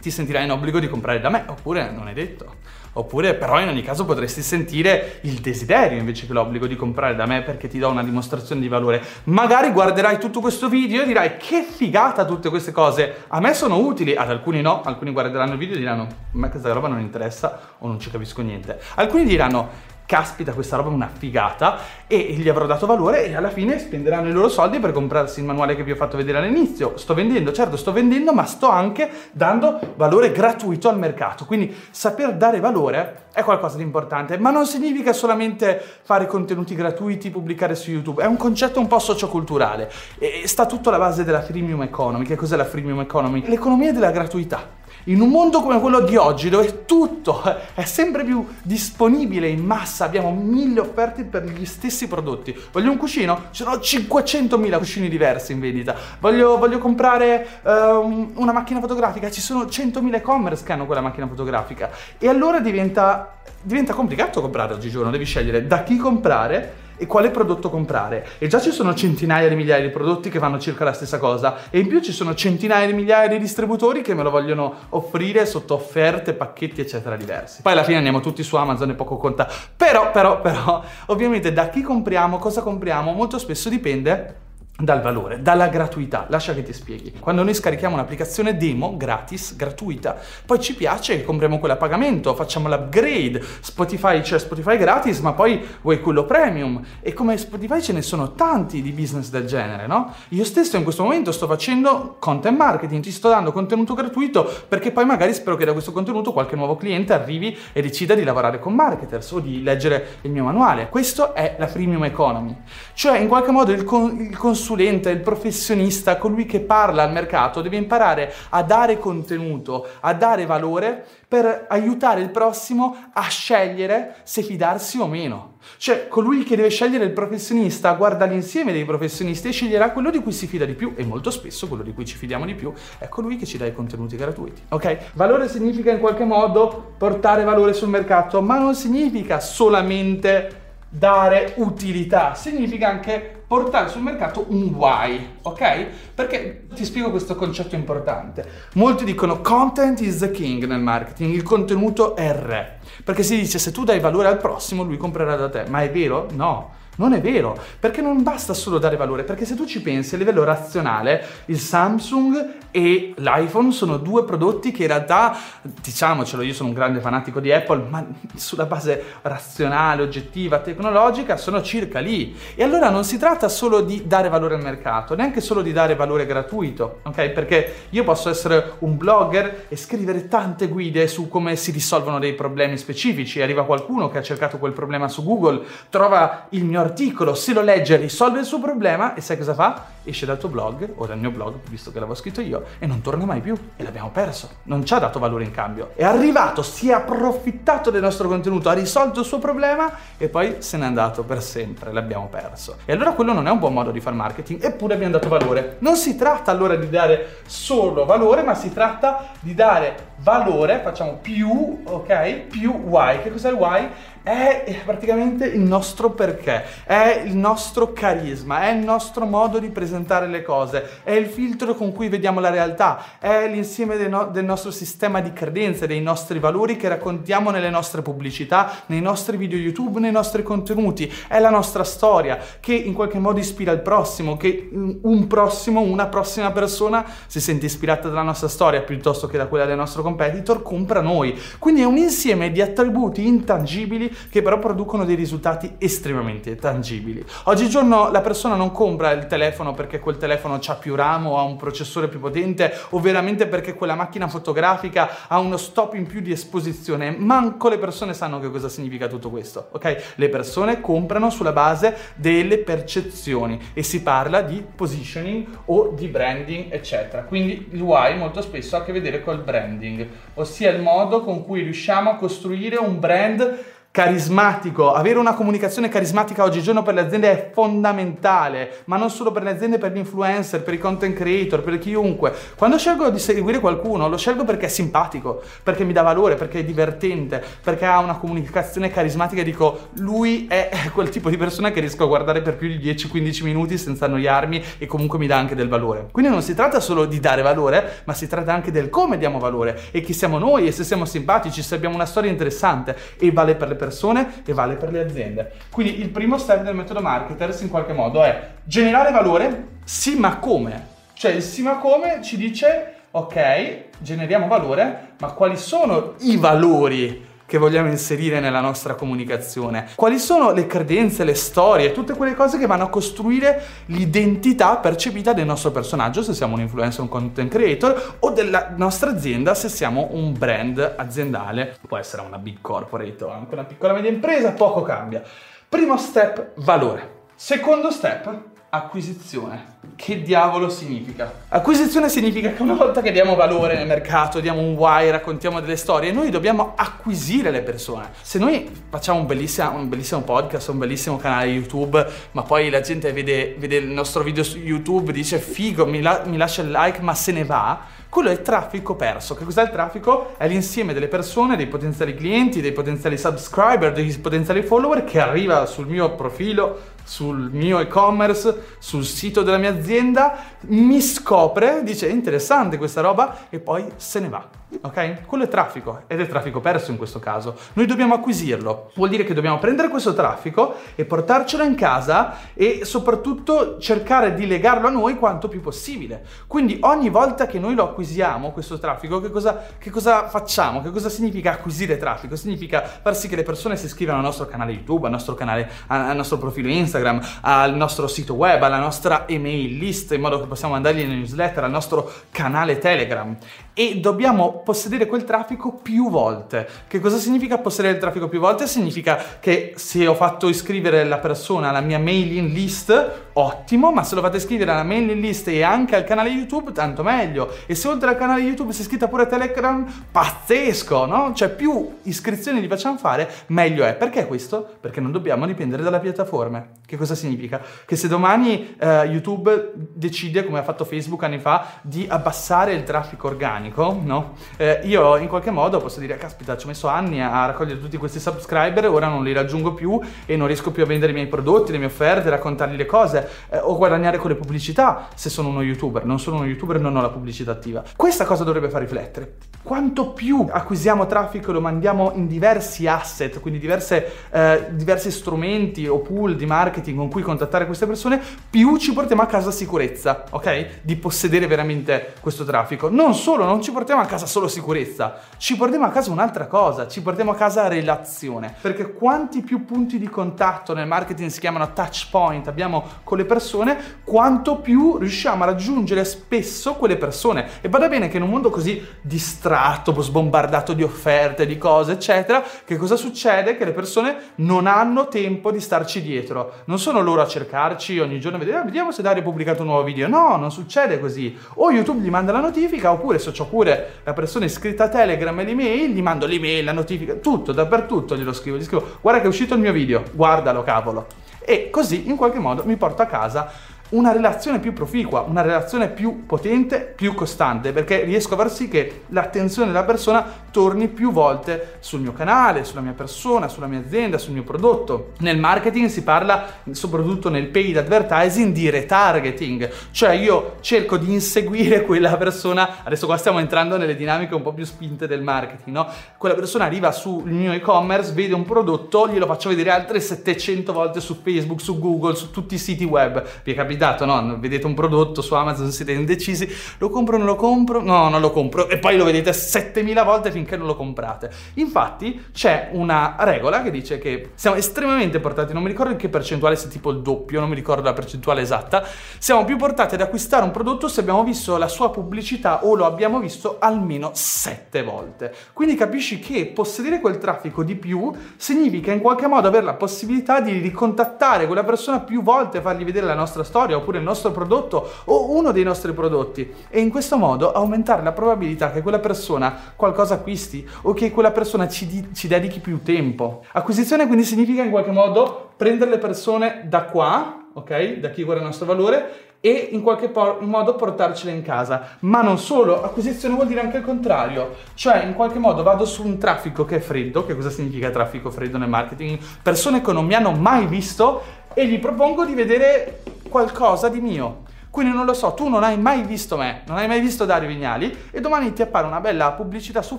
ti 0.00 0.10
sentirai 0.10 0.44
in 0.44 0.50
obbligo 0.52 0.78
di 0.78 0.88
comprare 0.88 1.20
da 1.20 1.28
me, 1.28 1.44
oppure 1.46 1.90
non 1.90 2.08
è 2.08 2.14
detto. 2.14 2.56
Oppure 2.94 3.34
però 3.34 3.60
in 3.60 3.68
ogni 3.68 3.82
caso 3.82 4.04
potresti 4.04 4.42
sentire 4.42 5.20
il 5.22 5.40
desiderio 5.40 5.98
invece 5.98 6.26
che 6.26 6.32
l'obbligo 6.32 6.66
di 6.66 6.76
comprare 6.76 7.14
da 7.14 7.26
me 7.26 7.42
perché 7.42 7.68
ti 7.68 7.78
do 7.78 7.88
una 7.88 8.02
dimostrazione 8.02 8.60
di 8.60 8.68
valore. 8.68 9.02
Magari 9.24 9.70
guarderai 9.70 10.18
tutto 10.18 10.40
questo 10.40 10.68
video 10.68 11.02
e 11.02 11.06
dirai 11.06 11.36
che 11.36 11.62
figata 11.62 12.24
tutte 12.24 12.48
queste 12.48 12.72
cose. 12.72 13.24
A 13.28 13.40
me 13.40 13.54
sono 13.54 13.78
utili, 13.78 14.16
ad 14.16 14.28
alcuni 14.28 14.60
no, 14.60 14.82
alcuni 14.82 15.12
guarderanno 15.12 15.52
il 15.52 15.58
video 15.58 15.76
e 15.76 15.78
diranno 15.78 16.02
a 16.02 16.06
me 16.32 16.48
questa 16.48 16.72
roba 16.72 16.88
non 16.88 17.00
interessa 17.00 17.76
o 17.78 17.86
non 17.86 18.00
ci 18.00 18.10
capisco 18.10 18.42
niente. 18.42 18.80
Alcuni 18.96 19.24
diranno 19.24 19.68
caspita 20.10 20.54
questa 20.54 20.74
roba 20.74 20.90
è 20.90 20.92
una 20.92 21.08
figata 21.08 21.78
e 22.08 22.18
gli 22.36 22.48
avrò 22.48 22.66
dato 22.66 22.84
valore 22.84 23.26
e 23.26 23.36
alla 23.36 23.50
fine 23.50 23.78
spenderanno 23.78 24.28
i 24.28 24.32
loro 24.32 24.48
soldi 24.48 24.80
per 24.80 24.90
comprarsi 24.90 25.38
il 25.38 25.46
manuale 25.46 25.76
che 25.76 25.84
vi 25.84 25.92
ho 25.92 25.94
fatto 25.94 26.16
vedere 26.16 26.38
all'inizio. 26.38 26.96
Sto 26.96 27.14
vendendo, 27.14 27.52
certo 27.52 27.76
sto 27.76 27.92
vendendo, 27.92 28.32
ma 28.32 28.44
sto 28.44 28.68
anche 28.68 29.08
dando 29.30 29.78
valore 29.94 30.32
gratuito 30.32 30.88
al 30.88 30.98
mercato. 30.98 31.44
Quindi 31.44 31.72
saper 31.92 32.34
dare 32.34 32.58
valore 32.58 33.26
è 33.32 33.44
qualcosa 33.44 33.76
di 33.76 33.84
importante, 33.84 34.36
ma 34.36 34.50
non 34.50 34.66
significa 34.66 35.12
solamente 35.12 35.80
fare 36.02 36.26
contenuti 36.26 36.74
gratuiti, 36.74 37.30
pubblicare 37.30 37.76
su 37.76 37.92
YouTube, 37.92 38.20
è 38.20 38.26
un 38.26 38.36
concetto 38.36 38.80
un 38.80 38.88
po' 38.88 38.98
socioculturale 38.98 39.92
e 40.18 40.42
sta 40.48 40.66
tutto 40.66 40.88
alla 40.88 40.98
base 40.98 41.22
della 41.22 41.40
freemium 41.40 41.82
economy. 41.82 42.24
Che 42.24 42.34
cos'è 42.34 42.56
la 42.56 42.64
freemium 42.64 42.98
economy? 42.98 43.44
L'economia 43.46 43.92
della 43.92 44.10
gratuità. 44.10 44.78
In 45.04 45.20
un 45.22 45.30
mondo 45.30 45.62
come 45.62 45.80
quello 45.80 46.00
di 46.00 46.16
oggi, 46.16 46.50
dove 46.50 46.84
tutto 46.84 47.42
è 47.74 47.84
sempre 47.84 48.22
più 48.22 48.46
disponibile 48.62 49.48
in 49.48 49.64
massa, 49.64 50.04
abbiamo 50.04 50.30
mille 50.30 50.80
offerte 50.80 51.24
per 51.24 51.44
gli 51.44 51.64
stessi 51.64 52.06
prodotti. 52.06 52.54
Voglio 52.70 52.90
un 52.90 52.98
cuscino? 52.98 53.44
Ci 53.50 53.62
sono 53.62 53.76
500.000 53.76 54.78
cuscini 54.78 55.08
diversi 55.08 55.52
in 55.52 55.60
vendita. 55.60 55.96
Voglio, 56.18 56.58
voglio 56.58 56.78
comprare 56.78 57.60
um, 57.62 58.32
una 58.34 58.52
macchina 58.52 58.80
fotografica? 58.80 59.30
Ci 59.30 59.40
sono 59.40 59.64
100.000 59.64 60.14
e-commerce 60.14 60.64
che 60.64 60.72
hanno 60.72 60.84
quella 60.84 61.00
macchina 61.00 61.26
fotografica. 61.26 61.90
E 62.18 62.28
allora 62.28 62.60
diventa, 62.60 63.38
diventa 63.62 63.94
complicato 63.94 64.42
comprare 64.42 64.74
oggigiorno. 64.74 65.10
Devi 65.10 65.24
scegliere 65.24 65.66
da 65.66 65.82
chi 65.82 65.96
comprare 65.96 66.88
e 67.00 67.06
quale 67.06 67.30
prodotto 67.30 67.70
comprare. 67.70 68.26
E 68.36 68.46
già 68.46 68.60
ci 68.60 68.72
sono 68.72 68.94
centinaia 68.94 69.48
di 69.48 69.54
migliaia 69.54 69.82
di 69.82 69.88
prodotti 69.88 70.28
che 70.28 70.38
fanno 70.38 70.58
circa 70.58 70.84
la 70.84 70.92
stessa 70.92 71.18
cosa 71.18 71.70
e 71.70 71.78
in 71.78 71.86
più 71.88 72.00
ci 72.02 72.12
sono 72.12 72.34
centinaia 72.34 72.86
di 72.86 72.92
migliaia 72.92 73.26
di 73.26 73.38
distributori 73.38 74.02
che 74.02 74.12
me 74.12 74.22
lo 74.22 74.28
vogliono 74.28 74.74
offrire 74.90 75.46
sotto 75.46 75.72
offerte, 75.72 76.34
pacchetti 76.34 76.82
eccetera 76.82 77.16
diversi. 77.16 77.62
Poi 77.62 77.72
alla 77.72 77.84
fine 77.84 77.96
andiamo 77.96 78.20
tutti 78.20 78.42
su 78.42 78.56
Amazon 78.56 78.90
e 78.90 78.94
poco 78.94 79.16
conta. 79.16 79.48
Però, 79.74 80.10
però, 80.10 80.42
però, 80.42 80.84
ovviamente 81.06 81.54
da 81.54 81.70
chi 81.70 81.80
compriamo, 81.80 82.36
cosa 82.36 82.60
compriamo, 82.60 83.12
molto 83.12 83.38
spesso 83.38 83.70
dipende 83.70 84.48
dal 84.80 85.02
valore, 85.02 85.42
dalla 85.42 85.68
gratuità. 85.68 86.26
Lascia 86.28 86.54
che 86.54 86.62
ti 86.62 86.72
spieghi. 86.72 87.12
Quando 87.18 87.42
noi 87.42 87.54
scarichiamo 87.54 87.94
un'applicazione 87.94 88.56
demo 88.56 88.96
gratis, 88.96 89.54
gratuita, 89.56 90.16
poi 90.46 90.60
ci 90.60 90.74
piace 90.74 91.16
che 91.16 91.24
compriamo 91.24 91.58
quella 91.58 91.74
a 91.74 91.76
pagamento, 91.76 92.34
facciamo 92.34 92.68
l'upgrade. 92.68 93.42
Spotify 93.60 94.20
c'è 94.20 94.38
Spotify 94.38 94.76
gratis, 94.76 95.20
ma 95.20 95.32
poi 95.32 95.64
vuoi 95.82 96.00
quello 96.00 96.24
premium. 96.24 96.82
E 97.00 97.12
come 97.12 97.36
Spotify 97.36 97.80
ce 97.80 97.92
ne 97.92 98.02
sono 98.02 98.32
tanti 98.32 98.82
di 98.82 98.92
business 98.92 99.30
del 99.30 99.46
genere, 99.46 99.86
no? 99.86 100.14
Io 100.30 100.44
stesso 100.44 100.76
in 100.76 100.82
questo 100.82 101.02
momento 101.02 101.32
sto 101.32 101.46
facendo 101.46 102.16
content 102.18 102.56
marketing, 102.56 103.02
ti 103.02 103.12
sto 103.12 103.28
dando 103.28 103.52
contenuto 103.52 103.94
gratuito 103.94 104.48
perché 104.68 104.90
poi 104.92 105.04
magari 105.04 105.34
spero 105.34 105.56
che 105.56 105.64
da 105.64 105.72
questo 105.72 105.92
contenuto 105.92 106.32
qualche 106.32 106.56
nuovo 106.56 106.76
cliente 106.76 107.12
arrivi 107.12 107.56
e 107.72 107.82
decida 107.82 108.14
di 108.14 108.24
lavorare 108.24 108.58
con 108.58 108.74
marketers 108.74 109.30
o 109.32 109.40
di 109.40 109.62
leggere 109.62 110.18
il 110.22 110.30
mio 110.30 110.44
manuale. 110.44 110.88
Questo 110.88 111.34
è 111.34 111.56
la 111.58 111.66
premium 111.66 112.04
economy. 112.04 112.56
Cioè 112.94 113.18
in 113.18 113.28
qualche 113.28 113.50
modo 113.50 113.72
il, 113.72 113.84
con- 113.84 114.18
il 114.20 114.36
consumo 114.36 114.69
consulente, 114.70 115.10
il 115.10 115.20
professionista, 115.20 116.16
colui 116.16 116.46
che 116.46 116.60
parla 116.60 117.02
al 117.02 117.10
mercato, 117.10 117.60
deve 117.60 117.76
imparare 117.76 118.32
a 118.50 118.62
dare 118.62 118.98
contenuto, 118.98 119.86
a 120.00 120.14
dare 120.14 120.46
valore 120.46 121.04
per 121.26 121.66
aiutare 121.68 122.20
il 122.20 122.30
prossimo 122.30 123.10
a 123.12 123.22
scegliere 123.28 124.16
se 124.22 124.42
fidarsi 124.42 124.98
o 124.98 125.06
meno. 125.06 125.58
Cioè, 125.76 126.08
colui 126.08 126.44
che 126.44 126.56
deve 126.56 126.70
scegliere 126.70 127.04
il 127.04 127.12
professionista 127.12 127.92
guarda 127.92 128.24
l'insieme 128.24 128.72
dei 128.72 128.84
professionisti 128.84 129.48
e 129.48 129.52
sceglierà 129.52 129.90
quello 129.90 130.10
di 130.10 130.20
cui 130.20 130.32
si 130.32 130.46
fida 130.46 130.64
di 130.64 130.74
più 130.74 130.94
e 130.96 131.04
molto 131.04 131.30
spesso 131.30 131.68
quello 131.68 131.82
di 131.82 131.92
cui 131.92 132.04
ci 132.04 132.16
fidiamo 132.16 132.44
di 132.44 132.54
più 132.54 132.72
è 132.98 133.08
colui 133.08 133.36
che 133.36 133.46
ci 133.46 133.58
dà 133.58 133.66
i 133.66 133.74
contenuti 133.74 134.16
gratuiti. 134.16 134.62
Ok? 134.68 135.12
Valore 135.14 135.48
significa 135.48 135.90
in 135.90 135.98
qualche 135.98 136.24
modo 136.24 136.94
portare 136.96 137.44
valore 137.44 137.72
sul 137.72 137.88
mercato, 137.88 138.40
ma 138.40 138.58
non 138.58 138.74
significa 138.74 139.40
solamente 139.40 140.59
dare 140.90 141.54
utilità, 141.56 142.34
significa 142.34 142.88
anche 142.88 143.42
portare 143.46 143.88
sul 143.88 144.02
mercato 144.02 144.46
un 144.48 144.74
why, 144.74 145.36
ok? 145.42 145.86
Perché 146.14 146.66
ti 146.74 146.84
spiego 146.84 147.10
questo 147.10 147.36
concetto 147.36 147.76
importante. 147.76 148.46
Molti 148.74 149.04
dicono 149.04 149.40
content 149.40 150.00
is 150.00 150.18
the 150.18 150.30
king 150.30 150.64
nel 150.66 150.80
marketing, 150.80 151.32
il 151.32 151.42
contenuto 151.42 152.16
è 152.16 152.26
il 152.26 152.34
re. 152.34 152.78
Perché 153.04 153.22
si 153.22 153.36
dice 153.36 153.58
se 153.58 153.70
tu 153.70 153.84
dai 153.84 154.00
valore 154.00 154.28
al 154.28 154.38
prossimo, 154.38 154.82
lui 154.82 154.96
comprerà 154.96 155.36
da 155.36 155.48
te. 155.48 155.64
Ma 155.68 155.82
è 155.82 155.90
vero? 155.90 156.26
No. 156.32 156.78
Non 156.96 157.12
è 157.14 157.20
vero, 157.20 157.58
perché 157.78 158.02
non 158.02 158.22
basta 158.22 158.52
solo 158.52 158.78
dare 158.78 158.96
valore, 158.96 159.24
perché 159.24 159.44
se 159.44 159.54
tu 159.54 159.64
ci 159.64 159.80
pensi 159.80 160.14
a 160.14 160.18
livello 160.18 160.44
razionale, 160.44 161.24
il 161.46 161.58
Samsung 161.58 162.58
e 162.70 163.14
l'iPhone 163.16 163.72
sono 163.72 163.96
due 163.96 164.24
prodotti 164.24 164.70
che 164.70 164.82
in 164.82 164.88
realtà, 164.88 165.36
diciamocelo, 165.62 166.42
io 166.42 166.52
sono 166.52 166.68
un 166.68 166.74
grande 166.74 167.00
fanatico 167.00 167.40
di 167.40 167.52
Apple, 167.52 167.86
ma 167.88 168.06
sulla 168.34 168.66
base 168.66 169.02
razionale, 169.22 170.02
oggettiva, 170.02 170.58
tecnologica 170.58 171.36
sono 171.36 171.62
circa 171.62 172.00
lì. 172.00 172.36
E 172.54 172.62
allora 172.62 172.90
non 172.90 173.04
si 173.04 173.18
tratta 173.18 173.48
solo 173.48 173.80
di 173.80 174.06
dare 174.06 174.28
valore 174.28 174.54
al 174.56 174.62
mercato, 174.62 175.14
neanche 175.14 175.40
solo 175.40 175.62
di 175.62 175.72
dare 175.72 175.94
valore 175.94 176.26
gratuito, 176.26 177.00
ok? 177.04 177.30
Perché 177.30 177.74
io 177.90 178.04
posso 178.04 178.28
essere 178.28 178.74
un 178.80 178.96
blogger 178.96 179.66
e 179.68 179.76
scrivere 179.76 180.28
tante 180.28 180.68
guide 180.68 181.08
su 181.08 181.28
come 181.28 181.56
si 181.56 181.70
risolvono 181.70 182.18
dei 182.18 182.34
problemi 182.34 182.76
specifici, 182.76 183.40
arriva 183.40 183.64
qualcuno 183.64 184.10
che 184.10 184.18
ha 184.18 184.22
cercato 184.22 184.58
quel 184.58 184.72
problema 184.72 185.08
su 185.08 185.24
Google, 185.24 185.62
trova 185.88 186.46
il 186.50 186.64
mio 186.64 186.79
articolo, 186.80 187.34
se 187.34 187.52
lo 187.52 187.62
legge, 187.62 187.96
risolve 187.96 188.40
il 188.40 188.44
suo 188.44 188.58
problema 188.58 189.14
e 189.14 189.20
sai 189.20 189.36
cosa 189.36 189.54
fa? 189.54 189.84
Esce 190.02 190.26
dal 190.26 190.38
tuo 190.38 190.48
blog 190.48 190.94
o 190.96 191.06
dal 191.06 191.18
mio 191.18 191.30
blog, 191.30 191.56
visto 191.68 191.92
che 191.92 191.98
l'avevo 191.98 192.16
scritto 192.16 192.40
io, 192.40 192.64
e 192.78 192.86
non 192.86 193.00
torna 193.00 193.24
mai 193.24 193.40
più 193.40 193.56
e 193.76 193.82
l'abbiamo 193.82 194.10
perso. 194.10 194.48
Non 194.64 194.84
ci 194.84 194.94
ha 194.94 194.98
dato 194.98 195.18
valore 195.18 195.44
in 195.44 195.50
cambio. 195.50 195.90
È 195.94 196.04
arrivato, 196.04 196.62
si 196.62 196.88
è 196.88 196.92
approfittato 196.92 197.90
del 197.90 198.02
nostro 198.02 198.28
contenuto, 198.28 198.68
ha 198.68 198.72
risolto 198.72 199.20
il 199.20 199.26
suo 199.26 199.38
problema 199.38 199.90
e 200.16 200.28
poi 200.28 200.56
se 200.58 200.76
n'è 200.76 200.84
andato 200.84 201.22
per 201.22 201.42
sempre, 201.42 201.92
l'abbiamo 201.92 202.28
perso. 202.28 202.78
E 202.84 202.92
allora 202.92 203.12
quello 203.12 203.32
non 203.32 203.46
è 203.46 203.50
un 203.50 203.58
buon 203.58 203.72
modo 203.72 203.90
di 203.90 204.00
fare 204.00 204.16
marketing, 204.16 204.64
eppure 204.64 204.94
abbiamo 204.94 205.12
dato 205.12 205.28
valore. 205.28 205.76
Non 205.80 205.96
si 205.96 206.16
tratta 206.16 206.50
allora 206.50 206.76
di 206.76 206.88
dare 206.88 207.38
solo 207.46 208.04
valore, 208.04 208.42
ma 208.42 208.54
si 208.54 208.72
tratta 208.72 209.30
di 209.40 209.54
dare 209.54 210.08
valore, 210.22 210.80
facciamo 210.82 211.18
più, 211.20 211.82
ok? 211.84 212.32
Più 212.48 212.72
why. 212.72 213.22
Che 213.22 213.30
cos'è 213.30 213.48
il 213.50 213.54
why? 213.54 213.88
È 214.22 214.82
praticamente 214.84 215.46
il 215.46 215.60
nostro 215.60 216.10
perché, 216.10 216.62
è 216.84 217.22
il 217.24 217.34
nostro 217.34 217.94
carisma, 217.94 218.64
è 218.64 218.72
il 218.72 218.84
nostro 218.84 219.24
modo 219.24 219.58
di 219.58 219.70
presentare 219.70 220.26
le 220.26 220.42
cose, 220.42 221.00
è 221.04 221.12
il 221.12 221.24
filtro 221.24 221.74
con 221.74 221.92
cui 221.92 222.10
vediamo 222.10 222.38
la 222.38 222.50
realtà, 222.50 223.18
è 223.18 223.48
l'insieme 223.48 223.96
del, 223.96 224.10
no- 224.10 224.26
del 224.26 224.44
nostro 224.44 224.70
sistema 224.70 225.22
di 225.22 225.32
credenze, 225.32 225.86
dei 225.86 226.02
nostri 226.02 226.38
valori 226.38 226.76
che 226.76 226.88
raccontiamo 226.88 227.48
nelle 227.48 227.70
nostre 227.70 228.02
pubblicità, 228.02 228.70
nei 228.86 229.00
nostri 229.00 229.38
video 229.38 229.58
YouTube, 229.58 230.00
nei 230.00 230.12
nostri 230.12 230.42
contenuti, 230.42 231.10
è 231.26 231.38
la 231.38 231.50
nostra 231.50 231.82
storia 231.82 232.38
che 232.60 232.74
in 232.74 232.92
qualche 232.92 233.18
modo 233.18 233.40
ispira 233.40 233.72
il 233.72 233.80
prossimo, 233.80 234.36
che 234.36 234.68
un 234.70 235.26
prossimo, 235.28 235.80
una 235.80 236.08
prossima 236.08 236.52
persona 236.52 237.06
si 237.26 237.40
sente 237.40 237.64
ispirata 237.64 238.08
dalla 238.08 238.22
nostra 238.22 238.48
storia 238.48 238.82
piuttosto 238.82 239.26
che 239.26 239.38
da 239.38 239.46
quella 239.46 239.64
del 239.64 239.76
nostro 239.76 240.02
competitor, 240.10 240.62
compra 240.62 241.00
noi. 241.00 241.38
Quindi 241.58 241.82
è 241.82 241.84
un 241.84 241.96
insieme 241.96 242.50
di 242.50 242.60
attributi 242.60 243.26
intangibili 243.26 244.14
che 244.30 244.42
però 244.42 244.58
producono 244.58 245.04
dei 245.04 245.14
risultati 245.14 245.74
estremamente 245.78 246.56
tangibili. 246.56 247.24
Oggigiorno 247.44 248.10
la 248.10 248.20
persona 248.20 248.56
non 248.56 248.72
compra 248.72 249.12
il 249.12 249.26
telefono 249.26 249.72
perché 249.72 250.00
quel 250.00 250.16
telefono 250.16 250.58
ha 250.64 250.74
più 250.74 250.94
RAM 250.94 251.26
o 251.26 251.38
ha 251.38 251.42
un 251.42 251.56
processore 251.56 252.08
più 252.08 252.20
potente 252.20 252.72
o 252.90 252.98
veramente 252.98 253.46
perché 253.46 253.74
quella 253.74 253.94
macchina 253.94 254.28
fotografica 254.28 255.28
ha 255.28 255.38
uno 255.38 255.56
stop 255.56 255.94
in 255.94 256.06
più 256.06 256.20
di 256.20 256.32
esposizione. 256.32 257.10
Manco 257.16 257.68
le 257.68 257.78
persone 257.78 258.14
sanno 258.14 258.40
che 258.40 258.50
cosa 258.50 258.68
significa 258.68 259.06
tutto 259.06 259.30
questo, 259.30 259.68
ok? 259.72 260.14
Le 260.16 260.28
persone 260.28 260.80
comprano 260.80 261.30
sulla 261.30 261.52
base 261.52 261.96
delle 262.16 262.58
percezioni 262.58 263.60
e 263.72 263.82
si 263.82 264.02
parla 264.02 264.42
di 264.42 264.64
positioning 264.74 265.46
o 265.66 265.92
di 265.94 266.08
branding, 266.08 266.72
eccetera. 266.72 267.22
Quindi 267.22 267.68
why 267.78 268.16
molto 268.16 268.40
spesso 268.40 268.76
ha 268.76 268.80
a 268.80 268.84
che 268.84 268.92
vedere 268.92 269.22
col 269.22 269.42
branding, 269.42 269.99
ossia 270.34 270.70
il 270.70 270.82
modo 270.82 271.22
con 271.22 271.44
cui 271.44 271.62
riusciamo 271.62 272.10
a 272.10 272.16
costruire 272.16 272.76
un 272.76 272.98
brand 272.98 273.64
carismatico, 273.92 274.92
avere 274.92 275.18
una 275.18 275.34
comunicazione 275.34 275.88
carismatica 275.88 276.44
oggigiorno 276.44 276.82
per 276.82 276.94
le 276.94 277.00
aziende 277.00 277.30
è 277.30 277.50
fondamentale, 277.52 278.82
ma 278.84 278.96
non 278.96 279.10
solo 279.10 279.32
per 279.32 279.42
le 279.42 279.50
aziende, 279.50 279.78
per 279.78 279.90
gli 279.90 279.96
influencer, 279.96 280.62
per 280.62 280.74
i 280.74 280.78
content 280.78 281.16
creator, 281.16 281.60
per 281.60 281.78
chiunque. 281.78 282.32
Quando 282.56 282.78
scelgo 282.78 283.10
di 283.10 283.18
seguire 283.18 283.58
qualcuno, 283.58 284.08
lo 284.08 284.16
scelgo 284.16 284.44
perché 284.44 284.66
è 284.66 284.68
simpatico, 284.68 285.42
perché 285.64 285.82
mi 285.82 285.92
dà 285.92 286.02
valore, 286.02 286.36
perché 286.36 286.60
è 286.60 286.64
divertente, 286.64 287.42
perché 287.62 287.84
ha 287.84 287.98
una 287.98 288.16
comunicazione 288.16 288.90
carismatica 288.90 289.42
dico, 289.42 289.88
lui 289.94 290.46
è 290.48 290.70
quel 290.94 291.08
tipo 291.08 291.28
di 291.28 291.36
persona 291.36 291.72
che 291.72 291.80
riesco 291.80 292.04
a 292.04 292.06
guardare 292.06 292.42
per 292.42 292.54
più 292.54 292.68
di 292.68 292.78
10-15 292.78 293.42
minuti 293.42 293.76
senza 293.76 294.04
annoiarmi 294.04 294.62
e 294.78 294.86
comunque 294.86 295.18
mi 295.18 295.26
dà 295.26 295.36
anche 295.36 295.56
del 295.56 295.68
valore. 295.68 296.06
Quindi 296.12 296.30
non 296.30 296.42
si 296.42 296.54
tratta 296.54 296.78
solo 296.78 297.06
di 297.06 297.18
dare 297.18 297.42
valore, 297.42 298.02
ma 298.04 298.14
si 298.14 298.28
tratta 298.28 298.54
anche 298.54 298.70
del 298.70 298.88
come 298.88 299.18
diamo 299.18 299.40
valore 299.40 299.80
e 299.90 300.00
chi 300.00 300.12
siamo 300.12 300.38
noi 300.38 300.68
e 300.68 300.70
se 300.70 300.84
siamo 300.84 301.04
simpatici, 301.04 301.60
se 301.60 301.74
abbiamo 301.74 301.96
una 301.96 302.06
storia 302.06 302.30
interessante 302.30 302.96
e 303.18 303.32
vale 303.32 303.56
per 303.56 303.66
le 303.66 303.78
persone 303.80 304.42
e 304.44 304.52
vale 304.52 304.74
per 304.74 304.90
le 304.90 305.00
aziende. 305.00 305.52
Quindi 305.70 306.00
il 306.00 306.10
primo 306.10 306.36
step 306.36 306.62
del 306.62 306.74
metodo 306.74 307.00
marketers 307.00 307.62
in 307.62 307.70
qualche 307.70 307.94
modo 307.94 308.22
è 308.22 308.50
generare 308.64 309.10
valore, 309.10 309.78
sì 309.84 310.16
ma 310.16 310.36
come? 310.36 310.98
Cioè 311.14 311.32
il 311.32 311.42
sì 311.42 311.62
ma 311.62 311.78
come 311.78 312.20
ci 312.22 312.36
dice 312.36 312.96
ok, 313.10 313.84
generiamo 313.98 314.46
valore, 314.46 315.14
ma 315.18 315.32
quali 315.32 315.56
sono 315.56 316.14
i 316.20 316.36
valori 316.36 317.28
che 317.50 317.58
vogliamo 317.58 317.88
inserire 317.88 318.38
nella 318.38 318.60
nostra 318.60 318.94
comunicazione? 318.94 319.88
Quali 319.96 320.20
sono 320.20 320.52
le 320.52 320.68
credenze, 320.68 321.24
le 321.24 321.34
storie, 321.34 321.90
tutte 321.90 322.14
quelle 322.14 322.36
cose 322.36 322.58
che 322.58 322.66
vanno 322.66 322.84
a 322.84 322.88
costruire 322.88 323.60
l'identità 323.86 324.76
percepita 324.76 325.32
del 325.32 325.46
nostro 325.46 325.72
personaggio, 325.72 326.22
se 326.22 326.32
siamo 326.32 326.54
un 326.54 326.60
influencer, 326.60 327.00
un 327.00 327.08
content 327.08 327.50
creator, 327.50 328.18
o 328.20 328.30
della 328.30 328.72
nostra 328.76 329.10
azienda, 329.10 329.54
se 329.56 329.68
siamo 329.68 330.10
un 330.12 330.32
brand 330.38 330.94
aziendale. 330.96 331.76
Può 331.88 331.96
essere 331.96 332.22
una 332.22 332.38
big 332.38 332.58
corporate 332.60 333.24
o 333.24 333.32
anche 333.32 333.54
una 333.54 333.64
piccola 333.64 333.94
media 333.94 334.10
impresa, 334.10 334.52
poco 334.52 334.82
cambia. 334.82 335.20
Primo 335.68 335.96
step, 335.96 336.52
valore. 336.58 337.18
Secondo 337.34 337.90
step, 337.90 338.49
acquisizione. 338.70 339.78
Che 339.96 340.22
diavolo 340.22 340.68
significa? 340.68 341.32
Acquisizione 341.48 342.08
significa 342.08 342.52
che 342.52 342.62
una 342.62 342.74
volta 342.74 343.02
che 343.02 343.10
diamo 343.10 343.34
valore 343.34 343.76
nel 343.76 343.86
mercato, 343.86 344.40
diamo 344.40 344.60
un 344.60 344.74
why, 344.74 345.10
raccontiamo 345.10 345.60
delle 345.60 345.76
storie, 345.76 346.12
noi 346.12 346.30
dobbiamo 346.30 346.74
acquisire 346.76 347.50
le 347.50 347.62
persone. 347.62 348.10
Se 348.22 348.38
noi 348.38 348.70
facciamo 348.88 349.18
un 349.18 349.26
bellissimo, 349.26 349.74
un 349.74 349.88
bellissimo 349.88 350.22
podcast, 350.22 350.68
un 350.68 350.78
bellissimo 350.78 351.16
canale 351.16 351.50
YouTube, 351.50 352.06
ma 352.32 352.42
poi 352.42 352.70
la 352.70 352.80
gente 352.80 353.12
vede, 353.12 353.56
vede 353.58 353.76
il 353.76 353.88
nostro 353.88 354.22
video 354.22 354.44
su 354.44 354.58
YouTube, 354.58 355.12
dice 355.12 355.38
figo, 355.38 355.84
mi, 355.84 356.00
la, 356.00 356.22
mi 356.26 356.36
lascia 356.36 356.62
il 356.62 356.70
like, 356.70 357.00
ma 357.02 357.14
se 357.14 357.32
ne 357.32 357.44
va, 357.44 357.80
quello 358.08 358.30
è 358.30 358.42
traffico 358.42 358.94
perso. 358.94 359.34
Che 359.34 359.44
cos'è 359.44 359.62
il 359.62 359.70
traffico? 359.70 360.34
È 360.36 360.46
l'insieme 360.46 360.92
delle 360.94 361.08
persone, 361.08 361.56
dei 361.56 361.66
potenziali 361.66 362.14
clienti, 362.14 362.60
dei 362.60 362.72
potenziali 362.72 363.18
subscriber, 363.18 363.92
dei 363.92 364.12
potenziali 364.18 364.62
follower 364.62 365.04
che 365.04 365.20
arriva 365.20 365.66
sul 365.66 365.86
mio 365.86 366.14
profilo, 366.14 366.98
sul 367.10 367.50
mio 367.50 367.80
e-commerce, 367.80 368.76
sul 368.78 369.04
sito 369.04 369.42
della 369.42 369.58
mia 369.58 369.70
azienda, 369.70 370.38
mi 370.68 371.00
scopre, 371.00 371.82
dice 371.82 372.06
interessante 372.08 372.78
questa 372.78 373.00
roba 373.00 373.48
e 373.50 373.58
poi 373.58 373.84
se 373.96 374.20
ne 374.20 374.28
va. 374.28 374.59
Ok? 374.82 375.26
Quello 375.26 375.44
è 375.44 375.48
traffico 375.48 376.02
ed 376.06 376.20
è 376.20 376.28
traffico 376.28 376.60
perso 376.60 376.90
in 376.90 376.96
questo 376.96 377.18
caso. 377.18 377.56
Noi 377.72 377.86
dobbiamo 377.86 378.14
acquisirlo. 378.14 378.90
Vuol 378.94 379.08
dire 379.08 379.24
che 379.24 379.34
dobbiamo 379.34 379.58
prendere 379.58 379.88
questo 379.88 380.14
traffico 380.14 380.74
e 380.94 381.04
portarcelo 381.04 381.64
in 381.64 381.74
casa 381.74 382.36
e 382.54 382.84
soprattutto 382.84 383.78
cercare 383.78 384.34
di 384.34 384.46
legarlo 384.46 384.86
a 384.86 384.90
noi 384.90 385.16
quanto 385.16 385.48
più 385.48 385.60
possibile. 385.60 386.24
Quindi 386.46 386.78
ogni 386.82 387.10
volta 387.10 387.46
che 387.46 387.58
noi 387.58 387.74
lo 387.74 387.82
acquisiamo, 387.82 388.52
questo 388.52 388.78
traffico, 388.78 389.20
che 389.20 389.30
cosa, 389.30 389.66
che 389.76 389.90
cosa 389.90 390.28
facciamo? 390.28 390.82
Che 390.82 390.90
cosa 390.90 391.08
significa 391.08 391.52
acquisire 391.52 391.96
traffico? 391.96 392.36
Significa 392.36 392.82
far 392.82 393.16
sì 393.16 393.28
che 393.28 393.36
le 393.36 393.42
persone 393.42 393.76
si 393.76 393.86
iscrivano 393.86 394.18
al 394.18 394.24
nostro 394.24 394.46
canale 394.46 394.72
YouTube, 394.72 395.06
al 395.06 395.12
nostro 395.12 395.34
canale, 395.34 395.68
al 395.88 396.14
nostro 396.14 396.38
profilo 396.38 396.68
Instagram, 396.68 397.20
al 397.42 397.74
nostro 397.74 398.06
sito 398.06 398.34
web, 398.34 398.62
alla 398.62 398.78
nostra 398.78 399.26
email 399.26 399.76
list, 399.76 400.12
in 400.12 400.20
modo 400.20 400.40
che 400.40 400.46
possiamo 400.46 400.74
mandargli 400.74 401.00
le 401.00 401.14
newsletter, 401.14 401.64
al 401.64 401.70
nostro 401.70 402.10
canale 402.30 402.78
Telegram 402.78 403.36
e 403.80 403.98
dobbiamo 403.98 404.60
possedere 404.62 405.06
quel 405.06 405.24
traffico 405.24 405.72
più 405.72 406.10
volte. 406.10 406.68
Che 406.86 407.00
cosa 407.00 407.16
significa 407.16 407.56
possedere 407.56 407.94
il 407.94 407.98
traffico 407.98 408.28
più 408.28 408.38
volte? 408.38 408.66
Significa 408.66 409.18
che 409.40 409.72
se 409.76 410.06
ho 410.06 410.14
fatto 410.14 410.50
iscrivere 410.50 411.02
la 411.04 411.16
persona 411.16 411.70
alla 411.70 411.80
mia 411.80 411.98
mailing 411.98 412.52
list, 412.52 413.29
ottimo, 413.40 413.90
ma 413.90 414.04
se 414.04 414.14
lo 414.14 414.20
fate 414.20 414.36
iscrivere 414.36 414.70
alla 414.70 414.82
mailing 414.82 415.20
list 415.20 415.48
e 415.48 415.62
anche 415.62 415.96
al 415.96 416.04
canale 416.04 416.28
YouTube, 416.28 416.72
tanto 416.72 417.02
meglio. 417.02 417.52
E 417.66 417.74
se 417.74 417.88
oltre 417.88 418.10
al 418.10 418.16
canale 418.16 418.42
YouTube 418.42 418.72
si 418.72 418.80
è 418.80 418.82
iscritta 418.82 419.08
pure 419.08 419.22
a 419.22 419.26
Telegram, 419.26 419.84
pazzesco, 420.10 421.06
no? 421.06 421.32
Cioè 421.34 421.48
più 421.48 421.98
iscrizioni 422.02 422.60
gli 422.60 422.68
facciamo 422.68 422.98
fare, 422.98 423.28
meglio 423.46 423.84
è. 423.84 423.94
Perché 423.94 424.26
questo? 424.26 424.66
Perché 424.80 425.00
non 425.00 425.10
dobbiamo 425.10 425.46
dipendere 425.46 425.82
dalle 425.82 426.00
piattaforme. 426.00 426.78
Che 426.86 426.96
cosa 426.96 427.14
significa? 427.14 427.60
Che 427.84 427.96
se 427.96 428.08
domani 428.08 428.76
eh, 428.78 429.04
YouTube 429.04 429.72
decide, 429.74 430.44
come 430.44 430.58
ha 430.58 430.62
fatto 430.62 430.84
Facebook 430.84 431.22
anni 431.22 431.38
fa, 431.38 431.66
di 431.82 432.06
abbassare 432.08 432.72
il 432.72 432.82
traffico 432.82 433.28
organico, 433.28 433.98
no? 434.02 434.34
Eh, 434.56 434.80
io 434.84 435.16
in 435.16 435.28
qualche 435.28 435.50
modo 435.50 435.78
posso 435.80 436.00
dire, 436.00 436.16
caspita, 436.16 436.56
ci 436.56 436.66
ho 436.66 436.68
messo 436.68 436.88
anni 436.88 437.22
a 437.22 437.46
raccogliere 437.46 437.80
tutti 437.80 437.96
questi 437.96 438.20
subscriber, 438.20 438.88
ora 438.88 439.06
non 439.06 439.24
li 439.24 439.32
raggiungo 439.32 439.72
più 439.72 440.00
e 440.26 440.36
non 440.36 440.46
riesco 440.46 440.70
più 440.70 440.82
a 440.82 440.86
vendere 440.86 441.12
i 441.12 441.14
miei 441.14 441.26
prodotti, 441.26 441.72
le 441.72 441.78
mie 441.78 441.86
offerte, 441.86 442.28
raccontargli 442.28 442.76
le 442.76 442.86
cose 442.86 443.29
eh, 443.48 443.58
o 443.58 443.76
guadagnare 443.76 444.18
con 444.18 444.30
le 444.30 444.36
pubblicità 444.36 445.08
se 445.14 445.30
sono 445.30 445.48
uno 445.48 445.62
youtuber. 445.62 446.04
Non 446.04 446.18
sono 446.18 446.36
uno 446.36 446.46
youtuber 446.46 446.76
e 446.76 446.80
non 446.80 446.96
ho 446.96 447.00
la 447.00 447.10
pubblicità 447.10 447.52
attiva. 447.52 447.82
Questa 447.96 448.24
cosa 448.24 448.44
dovrebbe 448.44 448.68
far 448.68 448.80
riflettere. 448.80 449.36
Quanto 449.62 450.12
più 450.12 450.46
acquisiamo 450.50 451.06
traffico 451.06 451.50
e 451.50 451.52
lo 451.52 451.60
mandiamo 451.60 452.12
in 452.14 452.26
diversi 452.26 452.86
asset, 452.86 453.40
quindi 453.40 453.60
diverse, 453.60 454.12
eh, 454.30 454.68
diversi 454.70 455.10
strumenti 455.10 455.86
o 455.86 455.98
pool 455.98 456.34
di 456.36 456.46
marketing 456.46 456.96
con 456.96 457.10
cui 457.10 457.22
contattare 457.22 457.66
queste 457.66 457.86
persone, 457.86 458.20
più 458.48 458.78
ci 458.78 458.92
portiamo 458.92 459.22
a 459.22 459.26
casa 459.26 459.50
sicurezza, 459.50 460.24
ok? 460.30 460.80
Di 460.82 460.96
possedere 460.96 461.46
veramente 461.46 462.14
questo 462.20 462.44
traffico. 462.44 462.88
Non 462.88 463.14
solo, 463.14 463.44
non 463.44 463.60
ci 463.60 463.70
portiamo 463.70 464.00
a 464.00 464.06
casa 464.06 464.26
solo 464.26 464.48
sicurezza, 464.48 465.18
ci 465.36 465.56
portiamo 465.56 465.84
a 465.84 465.90
casa 465.90 466.10
un'altra 466.10 466.46
cosa, 466.46 466.88
ci 466.88 467.02
portiamo 467.02 467.32
a 467.32 467.34
casa 467.34 467.68
relazione. 467.68 468.54
Perché 468.60 468.92
quanti 468.92 469.42
più 469.42 469.64
punti 469.64 469.98
di 469.98 470.08
contatto 470.08 470.72
nel 470.74 470.86
marketing 470.86 471.30
si 471.30 471.40
chiamano 471.40 471.72
touch 471.72 472.08
point 472.10 472.48
abbiamo 472.48 472.84
con 473.10 473.18
le 473.18 473.24
persone, 473.24 473.76
quanto 474.04 474.58
più 474.58 474.96
riusciamo 474.96 475.42
a 475.42 475.46
raggiungere 475.46 476.04
spesso 476.04 476.74
quelle 476.74 476.96
persone. 476.96 477.44
E 477.60 477.68
vada 477.68 477.88
bene 477.88 478.06
che 478.06 478.18
in 478.18 478.22
un 478.22 478.30
mondo 478.30 478.50
così 478.50 478.80
distratto, 479.00 480.00
sbombardato 480.00 480.74
di 480.74 480.84
offerte, 480.84 481.44
di 481.44 481.58
cose, 481.58 481.90
eccetera, 481.90 482.40
che 482.64 482.76
cosa 482.76 482.94
succede? 482.94 483.56
Che 483.56 483.64
le 483.64 483.72
persone 483.72 484.16
non 484.36 484.68
hanno 484.68 485.08
tempo 485.08 485.50
di 485.50 485.58
starci 485.58 486.00
dietro. 486.00 486.52
Non 486.66 486.78
sono 486.78 487.00
loro 487.00 487.20
a 487.20 487.26
cercarci 487.26 487.98
ogni 487.98 488.20
giorno 488.20 488.36
a 488.36 488.40
vedere, 488.40 488.58
ah, 488.58 488.62
vediamo 488.62 488.92
se 488.92 489.02
Dario 489.02 489.22
ha 489.22 489.24
pubblicato 489.24 489.62
un 489.62 489.68
nuovo 489.68 489.82
video. 489.82 490.06
No, 490.06 490.36
non 490.36 490.52
succede 490.52 491.00
così. 491.00 491.36
O 491.54 491.72
YouTube 491.72 492.00
gli 492.00 492.10
manda 492.10 492.30
la 492.30 492.40
notifica, 492.40 492.92
oppure 492.92 493.18
se 493.18 493.32
ho 493.36 493.44
pure 493.46 493.94
la 494.04 494.12
persona 494.12 494.44
iscritta 494.44 494.84
a 494.84 494.88
Telegram 494.88 495.36
e 495.40 495.44
l'email, 495.44 495.90
gli 495.90 496.02
mando 496.02 496.26
l'email, 496.26 496.64
la 496.64 496.72
notifica, 496.72 497.14
tutto, 497.14 497.50
dappertutto 497.50 498.16
glielo 498.16 498.32
scrivo, 498.32 498.56
gli 498.56 498.62
scrivo 498.62 498.98
guarda 499.00 499.18
che 499.18 499.26
è 499.26 499.28
uscito 499.28 499.54
il 499.54 499.60
mio 499.60 499.72
video, 499.72 500.04
guardalo 500.12 500.62
cavolo. 500.62 501.29
E 501.50 501.68
così 501.68 502.08
in 502.08 502.14
qualche 502.14 502.38
modo 502.38 502.62
mi 502.64 502.76
porto 502.76 503.02
a 503.02 503.06
casa 503.06 503.50
una 503.90 504.12
relazione 504.12 504.60
più 504.60 504.72
proficua, 504.72 505.20
una 505.22 505.42
relazione 505.42 505.88
più 505.88 506.26
potente, 506.26 506.92
più 506.94 507.14
costante, 507.14 507.72
perché 507.72 508.04
riesco 508.04 508.34
a 508.34 508.36
far 508.36 508.50
sì 508.50 508.68
che 508.68 509.02
l'attenzione 509.08 509.68
della 509.68 509.84
persona 509.84 510.24
torni 510.50 510.88
più 510.88 511.12
volte 511.12 511.78
sul 511.80 512.00
mio 512.00 512.12
canale, 512.12 512.64
sulla 512.64 512.80
mia 512.80 512.92
persona, 512.92 513.48
sulla 513.48 513.66
mia 513.66 513.80
azienda, 513.80 514.18
sul 514.18 514.32
mio 514.32 514.42
prodotto. 514.42 515.12
Nel 515.18 515.38
marketing 515.38 515.88
si 515.88 516.02
parla, 516.02 516.46
soprattutto 516.70 517.28
nel 517.28 517.48
paid 517.48 517.76
advertising, 517.76 518.52
di 518.52 518.70
retargeting, 518.70 519.70
cioè 519.90 520.12
io 520.12 520.56
cerco 520.60 520.96
di 520.96 521.12
inseguire 521.12 521.84
quella 521.84 522.16
persona, 522.16 522.84
adesso 522.84 523.06
qua 523.06 523.16
stiamo 523.16 523.38
entrando 523.38 523.76
nelle 523.76 523.96
dinamiche 523.96 524.34
un 524.34 524.42
po' 524.42 524.52
più 524.52 524.64
spinte 524.64 525.06
del 525.06 525.22
marketing, 525.22 525.76
no? 525.76 525.86
Quella 526.16 526.34
persona 526.34 526.64
arriva 526.64 526.92
sul 526.92 527.30
mio 527.30 527.52
e-commerce, 527.52 528.12
vede 528.12 528.34
un 528.34 528.44
prodotto, 528.44 529.08
glielo 529.08 529.26
faccio 529.26 529.48
vedere 529.48 529.70
altre 529.70 530.00
700 530.00 530.72
volte 530.72 531.00
su 531.00 531.20
Facebook, 531.22 531.60
su 531.60 531.78
Google, 531.78 532.14
su 532.14 532.30
tutti 532.30 532.54
i 532.54 532.58
siti 532.58 532.84
web. 532.84 533.22
Vi 533.42 533.52
è 533.52 533.54
capitato, 533.80 534.04
no? 534.04 534.38
Vedete 534.38 534.66
un 534.66 534.74
prodotto 534.74 535.22
su 535.22 535.34
Amazon, 535.34 535.72
siete 535.72 535.92
indecisi, 535.92 536.48
lo 536.78 536.90
compro, 536.90 537.16
non 537.16 537.26
lo 537.26 537.34
compro? 537.34 537.80
No, 537.80 538.10
non 538.10 538.20
lo 538.20 538.30
compro. 538.30 538.68
E 538.68 538.78
poi 538.78 538.98
lo 538.98 539.04
vedete 539.04 539.32
7000 539.32 540.02
volte 540.02 540.30
finché 540.30 540.58
non 540.58 540.66
lo 540.66 540.76
comprate. 540.76 541.30
Infatti 541.54 542.26
c'è 542.32 542.68
una 542.72 543.16
regola 543.20 543.62
che 543.62 543.70
dice 543.70 543.98
che 543.98 544.32
siamo 544.34 544.56
estremamente 544.56 545.18
portati, 545.18 545.54
non 545.54 545.62
mi 545.62 545.68
ricordo 545.68 545.92
in 545.92 545.98
che 545.98 546.10
percentuale, 546.10 546.56
se 546.56 546.68
tipo 546.68 546.90
il 546.90 547.00
doppio, 547.00 547.40
non 547.40 547.48
mi 547.48 547.54
ricordo 547.54 547.84
la 547.84 547.94
percentuale 547.94 548.42
esatta, 548.42 548.84
siamo 549.18 549.44
più 549.44 549.56
portati 549.56 549.94
ad 549.94 550.02
acquistare 550.02 550.44
un 550.44 550.50
prodotto 550.50 550.86
se 550.86 551.00
abbiamo 551.00 551.24
visto 551.24 551.56
la 551.56 551.68
sua 551.68 551.90
pubblicità 551.90 552.64
o 552.66 552.74
lo 552.74 552.84
abbiamo 552.84 553.18
visto 553.18 553.56
almeno 553.58 554.10
7 554.12 554.82
volte. 554.82 555.34
Quindi 555.54 555.74
capisci 555.74 556.18
che 556.18 556.46
possedere 556.46 557.00
quel 557.00 557.16
traffico 557.16 557.64
di 557.64 557.76
più 557.76 558.12
significa 558.36 558.92
in 558.92 559.00
qualche 559.00 559.26
modo 559.26 559.48
avere 559.48 559.64
la 559.64 559.74
possibilità 559.74 560.40
di 560.40 560.52
ricontattare 560.58 561.46
quella 561.46 561.64
persona 561.64 562.00
più 562.00 562.22
volte, 562.22 562.60
fargli 562.60 562.84
vedere 562.84 563.06
la 563.06 563.14
nostra 563.14 563.42
storia 563.42 563.69
oppure 563.74 563.98
il 563.98 564.04
nostro 564.04 564.30
prodotto 564.30 564.88
o 565.04 565.30
uno 565.30 565.52
dei 565.52 565.64
nostri 565.64 565.92
prodotti 565.92 566.52
e 566.68 566.80
in 566.80 566.90
questo 566.90 567.16
modo 567.16 567.52
aumentare 567.52 568.02
la 568.02 568.12
probabilità 568.12 568.70
che 568.70 568.82
quella 568.82 568.98
persona 568.98 569.72
qualcosa 569.76 570.14
acquisti 570.14 570.66
o 570.82 570.92
che 570.92 571.10
quella 571.10 571.30
persona 571.30 571.68
ci, 571.68 571.86
di- 571.86 572.08
ci 572.14 572.28
dedichi 572.28 572.60
più 572.60 572.82
tempo. 572.82 573.44
Acquisizione 573.52 574.06
quindi 574.06 574.24
significa 574.24 574.62
in 574.62 574.70
qualche 574.70 574.90
modo 574.90 575.50
prendere 575.56 575.90
le 575.90 575.98
persone 575.98 576.62
da 576.66 576.84
qua, 576.84 577.46
ok? 577.52 577.98
Da 577.98 578.10
chi 578.10 578.22
guarda 578.24 578.42
il 578.42 578.48
nostro 578.48 578.66
valore 578.66 579.28
e 579.40 579.68
in 579.72 579.82
qualche 579.82 580.08
po- 580.08 580.38
modo 580.40 580.76
portarcele 580.76 581.32
in 581.32 581.42
casa. 581.42 581.96
Ma 582.00 582.22
non 582.22 582.38
solo, 582.38 582.82
acquisizione 582.82 583.34
vuol 583.34 583.46
dire 583.46 583.60
anche 583.60 583.78
il 583.78 583.84
contrario, 583.84 584.56
cioè 584.74 585.02
in 585.04 585.14
qualche 585.14 585.38
modo 585.38 585.62
vado 585.62 585.84
su 585.84 586.04
un 586.04 586.18
traffico 586.18 586.64
che 586.64 586.76
è 586.76 586.80
freddo, 586.80 587.24
che 587.24 587.34
cosa 587.34 587.50
significa 587.50 587.90
traffico 587.90 588.30
freddo 588.30 588.58
nel 588.58 588.68
marketing? 588.68 589.18
Persone 589.42 589.80
che 589.80 589.92
non 589.92 590.04
mi 590.04 590.14
hanno 590.14 590.32
mai 590.32 590.66
visto 590.66 591.38
e 591.54 591.66
gli 591.66 591.78
propongo 591.78 592.24
di 592.24 592.34
vedere 592.34 593.02
qualcosa 593.28 593.88
di 593.88 594.00
mio. 594.00 594.48
Quindi 594.70 594.94
non 594.94 595.04
lo 595.04 595.14
so, 595.14 595.32
tu 595.32 595.48
non 595.48 595.64
hai 595.64 595.76
mai 595.76 596.02
visto 596.02 596.36
me, 596.36 596.62
non 596.66 596.76
hai 596.76 596.86
mai 596.86 597.00
visto 597.00 597.24
Dario 597.24 597.48
Vignali 597.48 597.92
e 598.12 598.20
domani 598.20 598.52
ti 598.52 598.62
appare 598.62 598.86
una 598.86 599.00
bella 599.00 599.32
pubblicità 599.32 599.82
su 599.82 599.98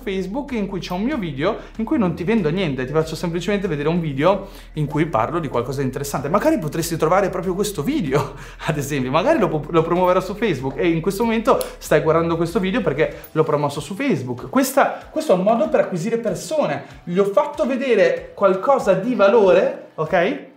Facebook 0.00 0.52
in 0.52 0.66
cui 0.66 0.80
c'è 0.80 0.94
un 0.94 1.02
mio 1.02 1.18
video 1.18 1.58
in 1.76 1.84
cui 1.84 1.98
non 1.98 2.14
ti 2.14 2.24
vendo 2.24 2.48
niente, 2.48 2.86
ti 2.86 2.92
faccio 2.92 3.14
semplicemente 3.14 3.68
vedere 3.68 3.90
un 3.90 4.00
video 4.00 4.48
in 4.74 4.86
cui 4.86 5.04
parlo 5.04 5.40
di 5.40 5.48
qualcosa 5.48 5.80
di 5.80 5.84
interessante. 5.84 6.30
Magari 6.30 6.58
potresti 6.58 6.96
trovare 6.96 7.28
proprio 7.28 7.54
questo 7.54 7.82
video, 7.82 8.32
ad 8.64 8.78
esempio, 8.78 9.10
magari 9.10 9.38
lo, 9.38 9.62
lo 9.68 9.82
promuoverò 9.82 10.20
su 10.20 10.34
Facebook 10.34 10.78
e 10.78 10.88
in 10.88 11.02
questo 11.02 11.24
momento 11.24 11.62
stai 11.76 12.00
guardando 12.00 12.38
questo 12.38 12.58
video 12.58 12.80
perché 12.80 13.24
l'ho 13.32 13.44
promosso 13.44 13.80
su 13.80 13.94
Facebook. 13.94 14.48
Questa, 14.48 15.06
questo 15.10 15.32
è 15.34 15.36
un 15.36 15.42
modo 15.42 15.68
per 15.68 15.80
acquisire 15.80 16.16
persone, 16.16 16.84
gli 17.04 17.18
ho 17.18 17.24
fatto 17.24 17.66
vedere 17.66 18.32
qualcosa 18.34 18.94
di 18.94 19.14
valore, 19.14 19.90
ok? 19.96 20.50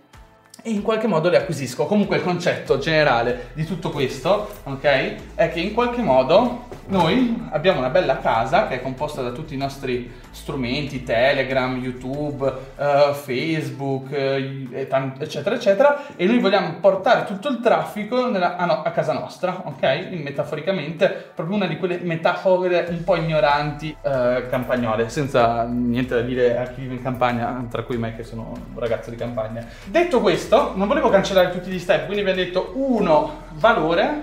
E 0.66 0.70
in 0.70 0.82
qualche 0.82 1.06
modo 1.06 1.28
le 1.28 1.36
acquisisco. 1.36 1.86
Comunque 1.86 2.16
il 2.16 2.24
concetto 2.24 2.78
generale 2.78 3.50
di 3.52 3.64
tutto 3.64 3.90
questo, 3.90 4.48
ok, 4.64 5.14
è 5.36 5.48
che 5.52 5.60
in 5.60 5.72
qualche 5.72 6.02
modo 6.02 6.64
noi 6.86 7.48
abbiamo 7.50 7.78
una 7.78 7.88
bella 7.88 8.18
casa 8.18 8.66
che 8.66 8.74
è 8.74 8.82
composta 8.82 9.22
da 9.22 9.30
tutti 9.30 9.54
i 9.54 9.56
nostri 9.56 10.12
strumenti, 10.30 11.02
Telegram, 11.02 11.76
YouTube, 11.76 12.44
uh, 12.44 13.12
Facebook, 13.12 14.10
uh, 14.10 14.74
eccetera, 15.18 15.54
eccetera, 15.54 16.16
e 16.16 16.26
noi 16.26 16.38
vogliamo 16.38 16.74
portare 16.80 17.24
tutto 17.24 17.48
il 17.48 17.60
traffico 17.60 18.28
nella, 18.28 18.56
a, 18.56 18.66
no, 18.66 18.82
a, 18.82 18.90
casa 18.90 19.12
nostra, 19.12 19.62
ok? 19.64 20.08
Metaforicamente, 20.10 21.30
proprio 21.34 21.56
una 21.56 21.66
di 21.66 21.78
quelle 21.78 21.98
metafore 22.02 22.86
un 22.90 23.02
po' 23.02 23.16
ignoranti 23.16 23.96
uh, 24.02 24.48
campagnole, 24.48 25.08
senza 25.08 25.64
niente 25.64 26.14
da 26.14 26.20
dire 26.20 26.58
a 26.58 26.64
chi 26.64 26.82
vive 26.82 26.94
in 26.94 27.02
campagna, 27.02 27.64
tra 27.70 27.82
cui 27.82 27.96
me 27.96 28.14
che 28.14 28.22
sono 28.22 28.52
un 28.74 28.78
ragazzo 28.78 29.10
di 29.10 29.16
campagna. 29.16 29.64
Detto 29.86 30.20
questo, 30.20 30.55
questo 30.56 30.72
non 30.76 30.88
volevo 30.88 31.10
cancellare 31.10 31.50
tutti 31.50 31.70
gli 31.70 31.78
step, 31.78 32.06
quindi 32.06 32.22
abbiamo 32.22 32.40
detto 32.40 32.72
uno 32.74 33.42
valore, 33.54 34.20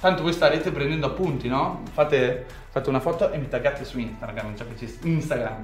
tanto 0.00 0.22
voi 0.22 0.32
starete 0.32 0.70
prendendo 0.70 1.06
appunti, 1.06 1.48
no? 1.48 1.82
Fate, 1.92 2.46
fate 2.70 2.88
una 2.88 3.00
foto 3.00 3.32
e 3.32 3.38
mi 3.38 3.48
taggate 3.48 3.84
su 3.84 3.98
Instagram, 3.98 4.54
già 4.54 4.64
che 4.64 4.76
ci, 4.76 4.98
Instagram. 5.02 5.62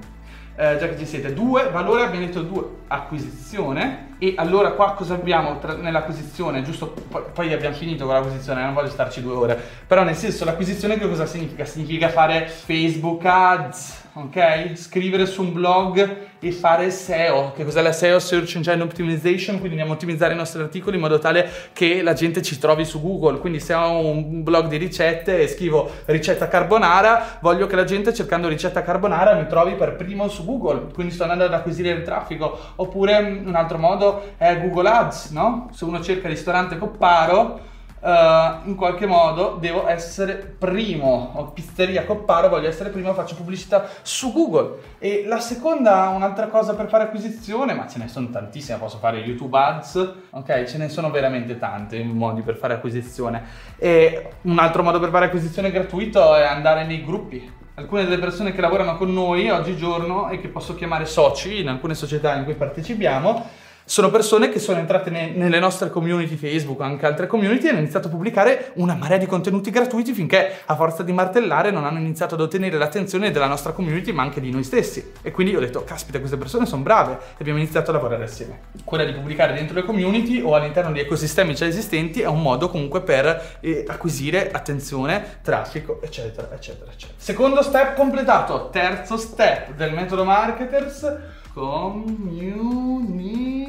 Eh, 0.55 0.77
già 0.77 0.87
che 0.87 0.97
ci 0.99 1.07
siete, 1.07 1.33
due 1.33 1.69
valore, 1.71 2.03
abbiamo 2.03 2.25
detto 2.25 2.41
due 2.41 2.63
acquisizione 2.87 4.15
e 4.19 4.35
allora 4.37 4.73
qua 4.73 4.93
cosa 4.93 5.15
abbiamo 5.15 5.57
tra, 5.57 5.73
nell'acquisizione, 5.73 6.61
giusto 6.61 6.93
poi, 7.33 7.51
abbiamo 7.51 7.75
finito 7.75 8.05
con 8.05 8.13
l'acquisizione, 8.13 8.61
non 8.61 8.75
voglio 8.75 8.89
starci 8.89 9.21
due 9.23 9.33
ore, 9.33 9.59
però 9.87 10.03
nel 10.03 10.15
senso 10.15 10.45
l'acquisizione 10.45 10.99
che 10.99 11.07
cosa 11.07 11.25
significa? 11.25 11.65
Significa 11.65 12.09
fare 12.09 12.47
Facebook 12.47 13.25
Ads, 13.25 14.02
ok? 14.13 14.71
Scrivere 14.75 15.25
su 15.25 15.41
un 15.41 15.53
blog 15.53 16.17
e 16.39 16.51
fare 16.51 16.91
SEO. 16.91 17.51
Che 17.55 17.63
cos'è 17.63 17.81
la 17.81 17.91
SEO? 17.91 18.19
Search 18.19 18.55
Engine 18.55 18.81
Optimization, 18.81 19.55
quindi 19.55 19.71
andiamo 19.71 19.93
a 19.93 19.95
ottimizzare 19.95 20.33
i 20.33 20.37
nostri 20.37 20.61
articoli 20.61 20.97
in 20.97 21.01
modo 21.01 21.17
tale 21.17 21.49
che 21.73 22.01
la 22.01 22.13
gente 22.13 22.41
ci 22.41 22.59
trovi 22.59 22.85
su 22.85 23.01
Google. 23.01 23.39
Quindi 23.39 23.59
se 23.59 23.73
ho 23.73 23.97
un 23.97 24.43
blog 24.43 24.67
di 24.67 24.77
ricette 24.77 25.41
e 25.41 25.47
scrivo 25.47 25.89
ricetta 26.05 26.47
carbonara, 26.47 27.37
voglio 27.41 27.65
che 27.65 27.75
la 27.75 27.85
gente 27.85 28.13
cercando 28.13 28.47
ricetta 28.47 28.83
carbonara 28.83 29.33
mi 29.35 29.47
trovi 29.47 29.73
per 29.73 29.95
primo 29.95 30.27
su 30.27 30.45
Google, 30.45 30.91
quindi 30.93 31.13
sto 31.13 31.23
andando 31.23 31.45
ad 31.45 31.53
acquisire 31.53 31.89
il 31.89 32.03
traffico. 32.03 32.57
Oppure 32.75 33.41
un 33.45 33.55
altro 33.55 33.77
modo 33.77 34.33
è 34.37 34.59
Google 34.59 34.89
Ads, 34.89 35.29
no? 35.31 35.69
Se 35.71 35.85
uno 35.85 36.01
cerca 36.01 36.27
ristorante 36.27 36.77
Copparo, 36.77 37.71
Uh, 38.03 38.67
in 38.67 38.75
qualche 38.75 39.05
modo 39.05 39.55
devo 39.61 39.87
essere 39.87 40.35
primo, 40.35 41.31
o 41.35 41.45
pizzeria 41.51 42.03
Copparo, 42.03 42.49
voglio 42.49 42.67
essere 42.67 42.89
primo, 42.89 43.13
faccio 43.13 43.35
pubblicità 43.35 43.87
su 44.01 44.33
Google. 44.33 44.79
E 44.99 45.23
la 45.25 45.39
seconda, 45.39 46.09
un'altra 46.09 46.47
cosa 46.47 46.75
per 46.75 46.89
fare 46.89 47.05
acquisizione, 47.05 47.73
ma 47.73 47.87
ce 47.87 47.99
ne 47.99 48.09
sono 48.09 48.29
tantissime, 48.29 48.77
posso 48.77 48.97
fare 48.97 49.19
YouTube 49.19 49.57
Ads, 49.57 50.15
ok? 50.31 50.65
Ce 50.65 50.77
ne 50.77 50.89
sono 50.89 51.11
veramente 51.11 51.57
tanti 51.57 52.03
modi 52.03 52.41
per 52.41 52.57
fare 52.57 52.73
acquisizione. 52.73 53.41
E 53.77 54.31
un 54.41 54.59
altro 54.59 54.83
modo 54.83 54.99
per 54.99 55.09
fare 55.09 55.27
acquisizione 55.27 55.71
gratuito 55.71 56.35
è 56.35 56.43
andare 56.43 56.85
nei 56.85 57.05
gruppi. 57.05 57.49
Alcune 57.75 58.03
delle 58.03 58.19
persone 58.19 58.51
che 58.51 58.59
lavorano 58.59 58.97
con 58.97 59.13
noi 59.13 59.49
oggigiorno 59.49 60.29
e 60.29 60.41
che 60.41 60.49
posso 60.49 60.75
chiamare 60.75 61.05
soci 61.05 61.61
in 61.61 61.69
alcune 61.69 61.95
società 61.95 62.35
in 62.35 62.43
cui 62.43 62.53
partecipiamo, 62.53 63.47
sono 63.85 64.09
persone 64.09 64.49
che 64.49 64.59
sono 64.59 64.79
entrate 64.79 65.09
ne- 65.09 65.31
nelle 65.31 65.59
nostre 65.59 65.89
community 65.89 66.35
Facebook, 66.35 66.81
anche 66.81 67.05
altre 67.05 67.27
community, 67.27 67.67
e 67.67 67.69
hanno 67.69 67.79
iniziato 67.79 68.07
a 68.07 68.11
pubblicare 68.11 68.71
una 68.75 68.95
marea 68.95 69.17
di 69.17 69.25
contenuti 69.25 69.71
gratuiti 69.71 70.13
finché 70.13 70.61
a 70.65 70.75
forza 70.75 71.03
di 71.03 71.11
martellare 71.11 71.71
non 71.71 71.85
hanno 71.85 71.99
iniziato 71.99 72.35
ad 72.35 72.41
ottenere 72.41 72.77
l'attenzione 72.77 73.31
della 73.31 73.47
nostra 73.47 73.73
community, 73.73 74.11
ma 74.11 74.23
anche 74.23 74.39
di 74.39 74.51
noi 74.51 74.63
stessi. 74.63 75.11
E 75.21 75.31
quindi 75.31 75.55
ho 75.55 75.59
detto, 75.59 75.83
caspita, 75.83 76.19
queste 76.19 76.37
persone 76.37 76.65
sono 76.65 76.81
brave 76.81 77.13
e 77.13 77.35
abbiamo 77.39 77.59
iniziato 77.59 77.91
a 77.91 77.93
lavorare 77.93 78.23
assieme. 78.23 78.59
Quella 78.83 79.03
di 79.03 79.11
pubblicare 79.11 79.53
dentro 79.53 79.75
le 79.75 79.83
community 79.83 80.41
o 80.41 80.55
all'interno 80.55 80.91
di 80.91 80.99
ecosistemi 80.99 81.53
già 81.53 81.65
esistenti 81.65 82.21
è 82.21 82.27
un 82.27 82.41
modo 82.41 82.69
comunque 82.69 83.01
per 83.01 83.57
eh, 83.59 83.85
acquisire 83.87 84.51
attenzione, 84.51 85.39
traffico, 85.41 86.01
eccetera, 86.01 86.49
eccetera, 86.53 86.91
eccetera. 86.91 87.13
Secondo 87.17 87.61
step 87.61 87.95
completato, 87.95 88.69
terzo 88.71 89.17
step 89.17 89.73
del 89.73 89.93
metodo 89.93 90.23
marketers 90.23 91.41
Community. 91.53 93.62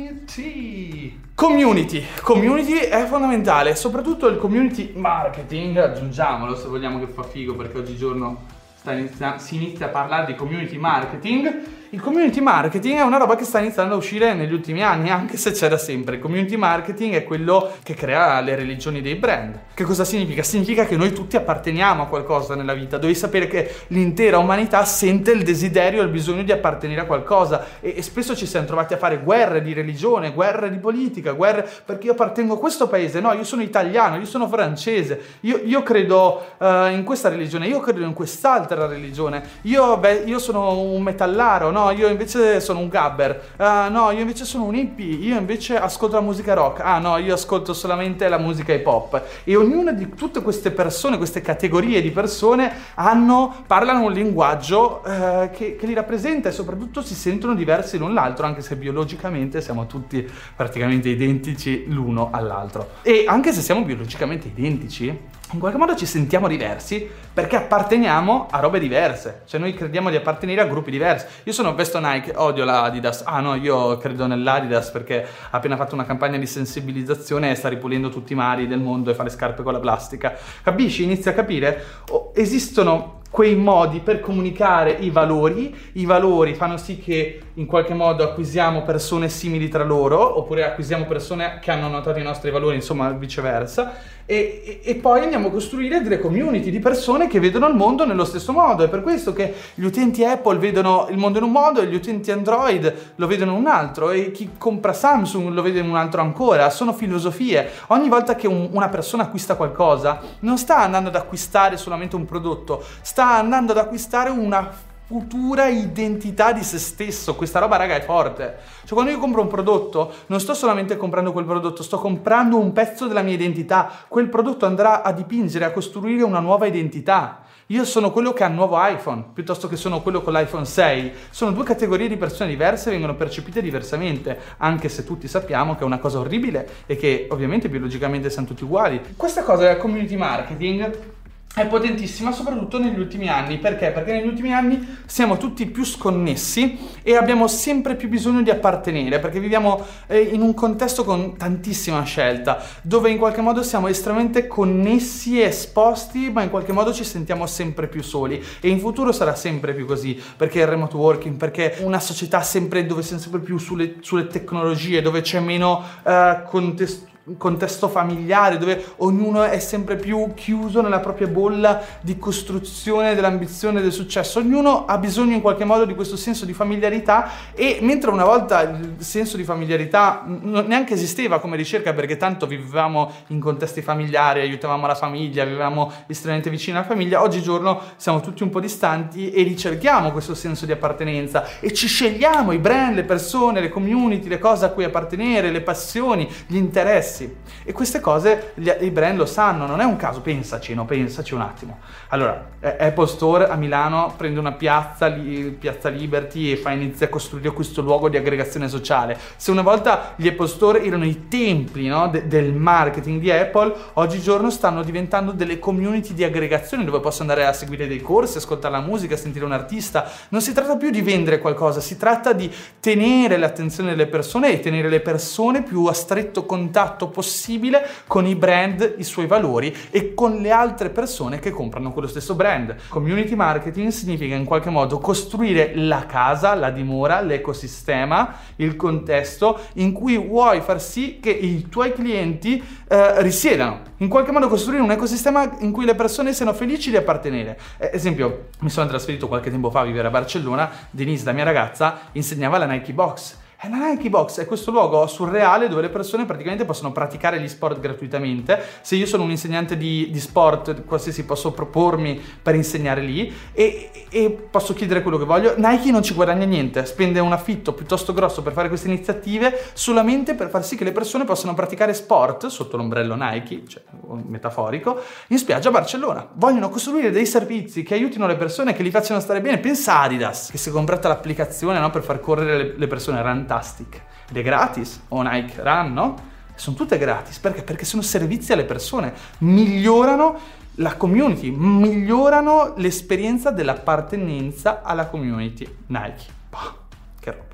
Community. 1.35 2.05
Community 2.23 2.77
è 2.79 3.05
fondamentale, 3.07 3.75
soprattutto 3.75 4.29
il 4.29 4.39
community 4.39 4.93
marketing, 4.95 5.77
aggiungiamolo 5.77 6.57
se 6.57 6.69
vogliamo 6.69 6.99
che 6.99 7.07
fa 7.07 7.23
figo 7.23 7.55
perché 7.55 7.79
oggigiorno 7.79 8.47
inizia- 8.93 9.39
si 9.39 9.57
inizia 9.57 9.87
a 9.87 9.89
parlare 9.91 10.27
di 10.27 10.35
community 10.35 10.77
marketing 10.77 11.63
il 11.95 12.01
community 12.01 12.41
marketing 12.41 12.99
è 12.99 13.03
una 13.03 13.19
roba 13.19 13.37
che 13.37 13.45
sta 13.45 13.61
iniziando 13.61 13.95
a 13.95 13.97
uscire 13.97 14.35
negli 14.35 14.53
ultimi 14.53 14.83
anni, 14.83 15.11
anche 15.11 15.37
se 15.37 15.53
c'era 15.53 15.79
sempre. 15.79 16.17
Il 16.17 16.21
community 16.21 16.57
marketing 16.57 17.15
è 17.15 17.23
quello 17.23 17.71
che 17.85 17.95
crea 17.95 18.41
le 18.41 18.57
religioni 18.57 19.01
dei 19.01 19.15
brand. 19.15 19.61
Che 19.75 19.85
cosa 19.85 20.05
significa? 20.05 20.43
Significa 20.43 20.87
che 20.87 20.97
noi 20.97 21.13
tutti 21.13 21.37
apparteniamo 21.37 22.03
a 22.03 22.07
qualcosa 22.07 22.57
nella 22.57 22.75
vita. 22.75 22.99
Devi 22.99 23.15
sapere 23.15 23.47
che 23.47 23.73
l'intera 23.89 24.39
umanità 24.39 24.85
sente 24.85 25.31
il 25.31 25.45
desiderio 25.45 26.01
e 26.01 26.05
il 26.05 26.11
bisogno 26.11 26.43
di 26.43 26.51
appartenere 26.51 27.03
a 27.03 27.05
qualcosa. 27.05 27.65
E, 27.79 27.95
e 27.97 28.03
spesso 28.03 28.35
ci 28.35 28.47
siamo 28.47 28.67
trovati 28.67 28.95
a 28.95 28.97
fare 28.97 29.19
guerre 29.19 29.63
di 29.63 29.73
religione, 29.73 30.33
guerre 30.33 30.71
di 30.71 30.79
politica, 30.79 31.31
guerre 31.31 31.65
perché 31.85 32.07
io 32.07 32.13
appartengo 32.13 32.55
a 32.55 32.59
questo 32.59 32.89
paese. 32.89 33.21
No, 33.21 33.33
io 33.35 33.45
sono 33.45 33.63
italiano, 33.63 34.17
io 34.17 34.27
sono 34.27 34.49
francese, 34.49 35.39
io, 35.43 35.61
io 35.65 35.85
credo 35.85 36.55
uh, 36.59 36.87
in 36.87 37.05
questa 37.05 37.29
religione, 37.29 37.69
io 37.69 37.79
credo 37.79 38.03
in 38.03 38.15
quest'altra 38.15 38.87
religione. 38.87 39.43
Io, 39.63 39.97
beh, 39.97 40.25
io 40.27 40.41
sono 40.41 40.81
un 40.81 41.01
metallaro, 41.01 41.71
no? 41.71 41.83
Io 41.91 42.09
invece 42.09 42.61
sono 42.61 42.81
un 42.81 42.89
gabber, 42.89 43.53
ah, 43.57 43.89
no, 43.89 44.11
io 44.11 44.21
invece 44.21 44.45
sono 44.45 44.65
un 44.65 44.75
hippie, 44.75 45.15
io 45.15 45.37
invece 45.37 45.77
ascolto 45.77 46.17
la 46.17 46.23
musica 46.23 46.55
rock, 46.55 46.81
ah 46.81 46.99
no, 46.99 47.17
io 47.19 47.35
ascolto 47.35 47.73
solamente 47.73 48.29
la 48.29 48.39
musica 48.39 48.73
hip 48.73 48.87
hop. 48.87 49.23
E 49.45 49.57
ognuna 49.57 49.93
di 49.93 50.09
tutte 50.15 50.43
queste 50.43 50.71
persone, 50.71 51.17
queste 51.17 51.41
categorie 51.41 52.01
di 52.03 52.11
persone, 52.11 52.73
hanno, 52.95 53.65
parlano 53.67 54.05
un 54.05 54.13
linguaggio 54.13 55.05
eh, 55.05 55.51
che, 55.53 55.77
che 55.77 55.87
li 55.87 55.95
rappresenta 55.95 56.49
e 56.49 56.53
soprattutto 56.53 57.03
si 57.03 57.15
sentono 57.15 57.55
diversi 57.55 57.99
l'un 57.99 58.15
l'altro, 58.15 58.47
anche 58.47 58.63
se 58.63 58.77
biologicamente 58.77 59.61
siamo 59.61 59.87
tutti 59.87 60.29
praticamente 60.55 61.09
identici 61.09 61.85
l'uno 61.89 62.31
all'altro. 62.33 62.91
E 63.03 63.25
anche 63.27 63.53
se 63.53 63.61
siamo 63.61 63.83
biologicamente 63.83 64.49
identici, 64.49 65.17
in 65.55 65.61
qualche 65.61 65.79
modo 65.79 65.95
ci 65.95 66.05
sentiamo 66.05 66.49
diversi 66.49 67.09
perché 67.33 67.55
apparteniamo 67.55 68.49
a 68.51 68.59
robe 68.59 68.81
diverse. 68.81 69.43
Cioè 69.47 69.61
noi 69.61 69.73
crediamo 69.73 70.11
di 70.11 70.17
appartenere 70.17 70.61
a 70.61 70.67
gruppi 70.67 70.91
diversi. 70.91 71.27
Io 71.45 71.53
sono 71.53 71.75
vesto 71.75 72.01
Nike, 72.01 72.33
odio 72.35 72.65
la 72.65 72.83
Adidas. 72.83 73.23
Ah 73.25 73.41
no, 73.41 73.55
io 73.55 73.97
credo 73.99 74.27
nell'Adidas 74.27 74.91
perché 74.91 75.23
ha 75.23 75.57
appena 75.57 75.77
fatto 75.77 75.95
una 75.95 76.05
campagna 76.05 76.39
di 76.39 76.47
sensibilizzazione 76.47 77.53
e 77.53 77.55
sta 77.55 77.69
ripulendo 77.69 78.09
tutti 78.09 78.33
i 78.33 78.37
mari 78.37 78.67
del 78.67 78.81
mondo 78.81 79.11
e 79.11 79.15
fa 79.15 79.23
le 79.23 79.31
scarpe 79.31 79.63
con 79.63 79.73
la 79.73 79.81
plastica. 79.81 80.37
Capisci? 80.63 81.05
Inizia 81.05 81.31
a 81.31 81.35
capire? 81.35 81.85
Oh, 82.11 82.33
esistono 82.35 83.21
quei 83.31 83.55
modi 83.55 84.01
per 84.01 84.21
comunicare 84.21 84.91
i 84.93 85.11
valori, 85.11 85.75
i 85.95 86.05
valori 86.05 86.55
fanno 86.55 86.77
sì 86.77 86.99
che 86.99 87.41
in 87.55 87.67
qualche 87.67 87.95
modo 87.95 88.25
acquisiamo 88.25 88.83
persone 88.83 89.29
simili 89.29 89.69
tra 89.69 89.85
loro, 89.85 90.39
oppure 90.39 90.65
acquisiamo 90.65 91.05
persone 91.05 91.59
che 91.61 91.71
hanno 91.71 91.89
notato 91.89 92.19
i 92.19 92.23
nostri 92.23 92.51
valori, 92.51 92.77
insomma 92.77 93.11
viceversa, 93.11 93.95
e, 94.27 94.81
e, 94.83 94.95
poi 94.95 95.21
andiamo 95.21 95.49
a 95.49 95.51
costruire 95.51 96.01
delle 96.01 96.19
community 96.19 96.71
di 96.71 96.79
persone 96.79 97.29
che 97.29 97.39
vedono 97.41 97.69
il 97.69 97.75
mondo 97.75 98.07
nello 98.07 98.25
stesso 98.25 98.53
modo. 98.53 98.83
È 98.83 98.89
per 98.89 99.03
questo 99.03 99.35
che 99.35 99.55
gli 99.75 99.85
utenti 99.85 100.25
Apple 100.25 100.59
vedono 100.59 101.07
il 101.11 101.19
mondo 101.19 101.39
in 101.39 101.45
un 101.45 101.53
modo 101.53 101.81
e 101.81 101.87
gli 101.87 101.95
utenti 101.95 102.31
Android 102.31 103.13
lo 103.17 103.27
vedono 103.27 103.53
in 103.53 103.59
un 103.59 103.67
altro 103.67 104.11
e 104.11 104.31
chi 104.31 104.53
compra 104.57 104.95
Samsung 104.95 105.53
lo 105.53 105.61
vede 105.61 105.81
in 105.81 105.89
un 105.89 105.97
altro 105.97 106.23
ancora. 106.23 106.71
Sono 106.71 106.95
filosofie. 106.95 107.71
Ogni 107.89 108.09
volta 108.09 108.35
che 108.35 108.47
un, 108.47 108.71
una 108.73 108.89
persona 108.89 109.25
acquista 109.25 109.57
qualcosa, 109.57 110.21
non 110.41 110.57
sta 110.57 110.79
andando 110.79 111.11
ad 111.11 111.17
acquistare 111.17 111.77
solamente 111.77 112.17
un 112.17 112.25
prodotto, 112.25 112.83
sta 113.03 113.37
andando 113.37 113.73
ad 113.73 113.79
acquistare 113.79 114.31
una 114.31 114.93
futura 115.07 115.67
identità 115.67 116.53
di 116.53 116.63
se 116.63 116.79
stesso. 116.79 117.35
Questa 117.35 117.59
roba, 117.59 117.77
raga, 117.77 117.95
è 117.95 118.03
forte. 118.03 118.59
Cioè, 118.85 118.95
quando 118.95 119.11
io 119.11 119.19
compro 119.19 119.43
un 119.43 119.49
prodotto, 119.49 120.13
non 120.27 120.41
sto 120.41 120.55
solamente 120.55 120.97
comprando 120.97 121.33
quel 121.33 121.45
prodotto, 121.45 121.83
sto 121.83 121.99
comprando 121.99 122.59
un 122.59 122.73
pezzo 122.73 123.07
della 123.07 123.23
mia 123.23 123.35
identità. 123.35 123.91
Quel 124.09 124.29
prodotto 124.29 124.67
andrà 124.67 125.03
a 125.03 125.13
dipingere, 125.13 125.67
a 125.67 125.73
costruire 125.73 126.23
una 126.23 126.41
nuova 126.41 126.67
identità. 126.67 127.43
Io 127.69 127.85
sono 127.87 128.13
quello 128.13 128.35
che 128.35 128.45
ha 128.45 128.49
il 128.49 128.55
nuovo 128.55 128.77
iPhone, 128.79 129.25
piuttosto 129.33 129.69
che 129.69 129.77
sono 129.77 130.03
quello 130.03 130.21
con 130.21 130.35
l'iPhone 130.35 130.67
6. 130.67 131.13
Sono 131.31 131.53
due 131.53 131.65
categorie 131.65 132.09
di 132.09 132.19
persone 132.19 132.51
diverse 132.51 132.89
e 132.89 132.93
vengono 132.93 133.15
percepite 133.15 133.63
diversamente, 133.63 134.39
anche 134.59 134.91
se 134.91 135.05
tutti 135.05 135.29
sappiamo 135.29 135.75
che 135.75 135.81
è 135.81 135.85
una 135.85 135.99
cosa 135.99 136.19
orribile 136.19 136.69
e 136.85 136.97
che 136.97 137.27
ovviamente 137.31 137.71
biologicamente 137.71 138.29
siamo 138.29 138.47
tutti 138.47 138.65
uguali. 138.65 139.01
Questa 139.17 139.43
cosa 139.43 139.65
del 139.65 139.79
community 139.79 140.17
marketing 140.17 141.14
è 141.55 141.67
potentissima 141.67 142.33
soprattutto 142.33 142.79
negli 142.79 142.99
ultimi 142.99 143.29
anni. 143.29 143.59
Perché? 143.59 143.91
Perché 143.91 144.13
negli 144.13 144.27
ultimi 144.27 144.53
anni 144.53 144.99
siamo 145.07 145.37
tutti 145.37 145.67
più 145.67 145.85
sconnessi 145.85 146.77
e 147.03 147.17
abbiamo 147.17 147.47
sempre 147.47 147.95
più 147.95 148.09
bisogno 148.09 148.43
di 148.43 148.51
appartenere, 148.51 149.21
perché 149.21 149.39
viviamo 149.39 149.85
eh, 150.09 150.21
in 150.21 150.43
un 150.43 150.53
contesto 150.53 151.05
con 151.05 151.37
tantissima 151.37 152.03
scelta, 152.03 152.63
dove 152.83 153.11
in 153.11 153.19
qualche 153.19 153.41
modo 153.41 153.63
siamo 153.63 153.87
estremamente 153.87 154.49
connessi 154.49 155.41
e 155.41 155.45
esposti, 155.45 156.31
ma 156.31 156.43
in 156.43 156.51
qualche 156.51 156.73
modo 156.73 156.93
ci 156.93 157.05
sentiamo 157.05 157.47
sempre 157.47 157.87
più 157.87 158.03
soli. 158.03 158.43
E 158.61 158.69
in 158.69 158.81
futuro 158.81 159.13
sarà 159.13 159.37
sempre 159.37 159.75
più 159.75 159.87
così, 159.87 160.21
perché 160.37 160.61
il 160.61 160.67
remote 160.67 160.97
working, 160.97 161.37
perché 161.37 161.77
una 161.81 162.01
società 162.01 162.43
sempre 162.43 162.85
dove 162.85 163.03
siamo 163.03 163.23
sempre 163.23 163.41
più 163.41 163.59
sulle, 163.59 163.97
sulle 164.01 164.27
tecnologie, 164.27 165.03
dove 165.03 165.21
c'è 165.21 165.39
meno 165.39 165.83
eh, 166.03 166.43
contesto 166.47 167.13
contesto 167.39 167.89
familiare 167.89 168.59
dove 168.59 168.85
ognuno 168.97 169.45
è 169.45 169.59
sempre 169.59 169.97
più 169.97 170.33
chiuso 170.35 170.83
nella 170.83 171.01
propria 171.01 171.27
bolla 171.27 171.83
di 172.03 172.19
costruzione 172.19 173.15
dell'ambizione 173.15 173.81
del 173.81 173.93
successo. 173.93 174.41
Ognuno 174.41 174.85
ha 174.85 174.99
bisogno 174.99 175.35
in 175.35 175.41
qualche 175.41 175.65
modo 175.65 175.87
di 175.87 175.95
questo 175.95 176.17
senso 176.17 176.45
di 176.45 176.53
familiarità 176.53 177.31
e 177.55 177.79
mentre 177.81 178.11
una 178.11 178.25
volta 178.25 178.61
il 178.63 178.97
senso 178.99 179.39
di 179.39 179.45
familiarità 179.45 180.23
neanche 180.27 180.95
esisteva 180.95 181.41
come 181.41 181.57
ricerca 181.57 181.95
perché 181.95 182.17
tanto 182.17 182.47
vivevamo 182.47 183.11
in 183.29 183.41
contesti 183.41 183.81
familiari, 183.81 184.41
aiutavamo 184.41 184.87
la 184.87 184.95
famiglia, 184.95 185.45
vivevamo 185.45 185.91
estremamente 186.07 186.51
vicini 186.51 186.77
alla 186.77 186.87
famiglia, 186.87 187.23
oggigiorno 187.23 187.81
siamo 187.97 188.21
tutti 188.21 188.43
un 188.43 188.51
po' 188.51 188.61
distanti 188.61 189.31
e 189.31 189.43
ricerchiamo 189.43 190.13
questo 190.13 190.35
senso 190.35 190.67
di 190.67 190.73
appartenenza 190.73 191.59
e 191.61 191.73
ci 191.73 191.87
scegliamo 191.87 192.53
i 192.53 192.59
brand, 192.59 192.97
le 192.97 193.05
persone, 193.05 193.61
le 193.61 193.71
community, 193.71 194.29
le 194.29 194.39
cose 194.39 194.67
a 194.67 194.71
cui 194.71 194.85
appartenere, 194.85 195.51
le 195.51 195.63
passioni, 195.63 196.31
gli 196.47 196.57
interessi 196.57 197.14
prezzi. 197.15 197.37
E 197.63 197.73
queste 197.73 198.01
cose 198.01 198.53
gli, 198.55 198.71
i 198.81 198.91
brand 198.91 199.17
lo 199.17 199.27
sanno, 199.27 199.67
non 199.67 199.81
è 199.81 199.85
un 199.85 199.97
caso, 199.97 200.21
pensaci, 200.21 200.75
no? 200.75 200.85
pensaci 200.85 201.35
un 201.35 201.41
attimo. 201.41 201.79
Allora, 202.09 202.51
Apple 202.61 203.07
Store 203.07 203.49
a 203.49 203.55
Milano 203.55 204.13
prende 204.17 204.41
una 204.41 204.53
piazza, 204.53 205.11
piazza 205.11 205.89
Liberty 205.89 206.53
e 206.53 206.57
fa 206.57 206.73
inizia 206.73 207.07
a 207.07 207.09
costruire 207.09 207.53
questo 207.53 207.81
luogo 207.81 208.09
di 208.09 208.17
aggregazione 208.17 208.69
sociale. 208.69 209.17
Se 209.37 209.51
una 209.51 209.63
volta 209.63 210.15
gli 210.17 210.27
Apple 210.27 210.49
Store 210.49 210.83
erano 210.83 211.05
i 211.05 211.29
templi 211.29 211.87
no? 211.87 212.09
De, 212.09 212.27
del 212.27 212.53
marketing 212.53 213.21
di 213.21 213.31
Apple, 213.31 213.73
oggigiorno 213.95 214.51
stanno 214.51 214.83
diventando 214.83 215.33
delle 215.33 215.59
community 215.59 216.15
di 216.15 216.25
aggregazione 216.25 216.85
dove 216.85 217.01
posso 217.01 217.23
andare 217.23 217.47
a 217.47 217.53
seguire 217.53 217.87
dei 217.87 218.01
corsi, 218.01 218.39
ascoltare 218.39 218.75
la 218.75 218.81
musica, 218.81 219.17
sentire 219.17 219.45
un 219.45 219.53
artista. 219.53 220.11
Non 220.31 220.41
si 220.41 220.53
tratta 220.53 220.77
più 220.77 220.91
di 220.91 221.03
vendere 221.03 221.39
qualcosa, 221.39 221.81
si 221.81 221.97
tratta 221.97 222.33
di 222.33 222.51
tenere 222.81 223.37
l'attenzione 223.37 223.91
delle 223.91 224.07
persone 224.07 224.53
e 224.53 224.61
tenere 224.61 224.89
le 224.89 225.01
persone 225.01 225.63
più 225.63 225.85
a 225.87 225.93
stretto 225.93 226.45
contatto 226.47 227.04
contatto 227.05 227.09
possibile 227.09 227.87
con 228.07 228.27
i 228.27 228.35
brand, 228.35 228.95
i 228.97 229.05
suoi 229.05 229.27
valori 229.27 229.75
e 229.91 230.15
con 230.15 230.37
le 230.37 230.51
altre 230.51 230.91
persone 230.91 231.39
che 231.39 231.51
comprano 231.51 231.93
quello 231.93 232.09
stesso 232.09 232.35
brand. 232.35 232.75
Community 232.89 233.35
marketing 233.35 233.89
significa 233.89 234.35
in 234.35 234.45
qualche 234.45 234.71
modo 234.71 234.99
costruire 234.99 235.73
la 235.75 236.07
casa, 236.07 236.55
la 236.55 236.71
dimora, 236.71 237.21
l'ecosistema, 237.21 238.35
il 238.57 238.77
contesto 238.77 239.61
in 239.75 239.93
cui 239.93 240.17
vuoi 240.17 240.61
far 240.61 240.81
sì 240.81 241.19
che 241.21 241.31
i 241.31 241.69
tuoi 241.69 241.93
clienti 241.93 242.63
eh, 242.89 243.23
risiedano. 243.23 243.93
In 243.99 244.09
qualche 244.09 244.33
modo 244.33 244.49
costruire 244.49 244.83
un 244.83 244.91
ecosistema 244.91 245.57
in 245.61 245.73
cui 245.73 245.85
le 245.85 245.95
persone 245.95 246.33
siano 246.33 246.53
felici 246.53 246.91
di 246.91 246.97
appartenere. 246.97 247.59
Eh, 247.79 247.91
esempio, 247.93 248.49
mi 248.61 248.71
sono 248.71 248.89
trasferito 248.89 249.29
qualche 249.29 249.51
tempo 249.51 249.71
fa 249.71 249.81
a 249.81 249.85
vivere 249.85 250.09
a 250.09 250.11
Barcellona, 250.11 250.71
Denise, 250.91 251.25
la 251.25 251.33
mia 251.33 251.45
ragazza, 251.45 251.99
insegnava 252.13 252.59
la 252.59 252.67
Nike 252.67 252.93
Box 252.93 253.43
è 253.65 253.69
la 253.71 253.89
Nike 253.89 254.11
Box 254.11 254.41
è 254.41 254.47
questo 254.47 254.71
luogo 254.71 255.07
surreale 255.07 255.69
dove 255.69 255.81
le 255.81 255.89
persone 255.89 256.27
praticamente 256.27 256.67
possono 256.67 256.93
praticare 256.93 257.41
gli 257.41 257.49
sport 257.49 257.81
gratuitamente. 257.81 258.63
Se 258.83 258.95
io 258.95 259.07
sono 259.07 259.23
un 259.23 259.31
insegnante 259.31 259.79
di, 259.79 260.11
di 260.11 260.21
sport, 260.21 260.85
qualsiasi 260.85 261.25
posso 261.25 261.53
propormi 261.53 262.21
per 262.43 262.55
insegnare 262.55 263.01
lì 263.01 263.33
e, 263.53 263.91
e, 264.11 264.31
posso 264.51 264.75
chiedere 264.75 265.01
quello 265.01 265.17
che 265.17 265.25
voglio. 265.25 265.55
Nike 265.57 265.91
non 265.91 266.03
ci 266.03 266.13
guadagna 266.13 266.45
niente, 266.45 266.85
spende 266.85 267.21
un 267.21 267.33
affitto 267.33 267.73
piuttosto 267.73 268.13
grosso 268.13 268.43
per 268.43 268.53
fare 268.53 268.69
queste 268.69 268.89
iniziative 268.89 269.71
solamente 269.73 270.35
per 270.35 270.51
far 270.51 270.65
sì 270.65 270.77
che 270.77 270.85
le 270.85 270.93
persone 270.93 271.25
possano 271.25 271.55
praticare 271.55 271.95
sport 271.95 272.47
sotto 272.47 272.77
l'ombrello 272.77 273.15
Nike, 273.15 273.63
cioè 273.67 273.83
metaforico, 274.27 275.01
in 275.29 275.39
spiaggia 275.39 275.69
a 275.69 275.73
Barcellona. 275.73 276.29
Vogliono 276.35 276.69
costruire 276.69 277.11
dei 277.11 277.27
servizi 277.27 277.83
che 277.83 277.95
aiutino 277.95 278.27
le 278.27 278.37
persone, 278.37 278.75
che 278.75 278.83
li 278.83 278.91
facciano 278.91 279.21
stare 279.21 279.41
bene. 279.41 279.59
Pensa 279.59 279.95
a 279.95 280.03
Adidas, 280.03 280.51
che 280.51 280.59
si 280.59 280.69
è 280.69 280.73
comprata 280.73 281.09
l'applicazione 281.09 281.79
no, 281.79 281.89
per 281.89 282.03
far 282.03 282.21
correre 282.21 282.57
le, 282.57 282.75
le 282.77 282.87
persone 282.87 283.23
rantati 283.23 283.53
Fantastic 283.55 284.03
ed 284.29 284.37
è 284.37 284.43
gratis, 284.43 285.03
o 285.09 285.23
Nike 285.23 285.63
Run, 285.63 285.93
no? 285.93 286.33
Sono 286.57 286.75
tutte 286.77 286.99
gratis 286.99 287.39
perché? 287.39 287.63
Perché 287.63 287.85
sono 287.85 288.03
servizi 288.03 288.53
alle 288.53 288.65
persone, 288.65 289.15
migliorano 289.39 290.39
la 290.77 290.97
community, 290.97 291.51
migliorano 291.51 292.75
l'esperienza 292.77 293.51
dell'appartenenza 293.53 294.83
alla 294.83 295.07
community 295.07 295.65
Nike. 295.87 296.25
Bah, 296.51 296.75
che 297.21 297.31
roba. 297.31 297.45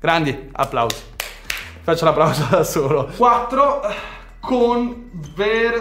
Grandi, 0.00 0.48
applausi. 0.52 1.02
Faccio 1.82 2.04
l'applauso 2.04 2.46
da 2.50 2.64
solo. 2.64 3.10
4 3.16 3.80
conversione 4.40 5.72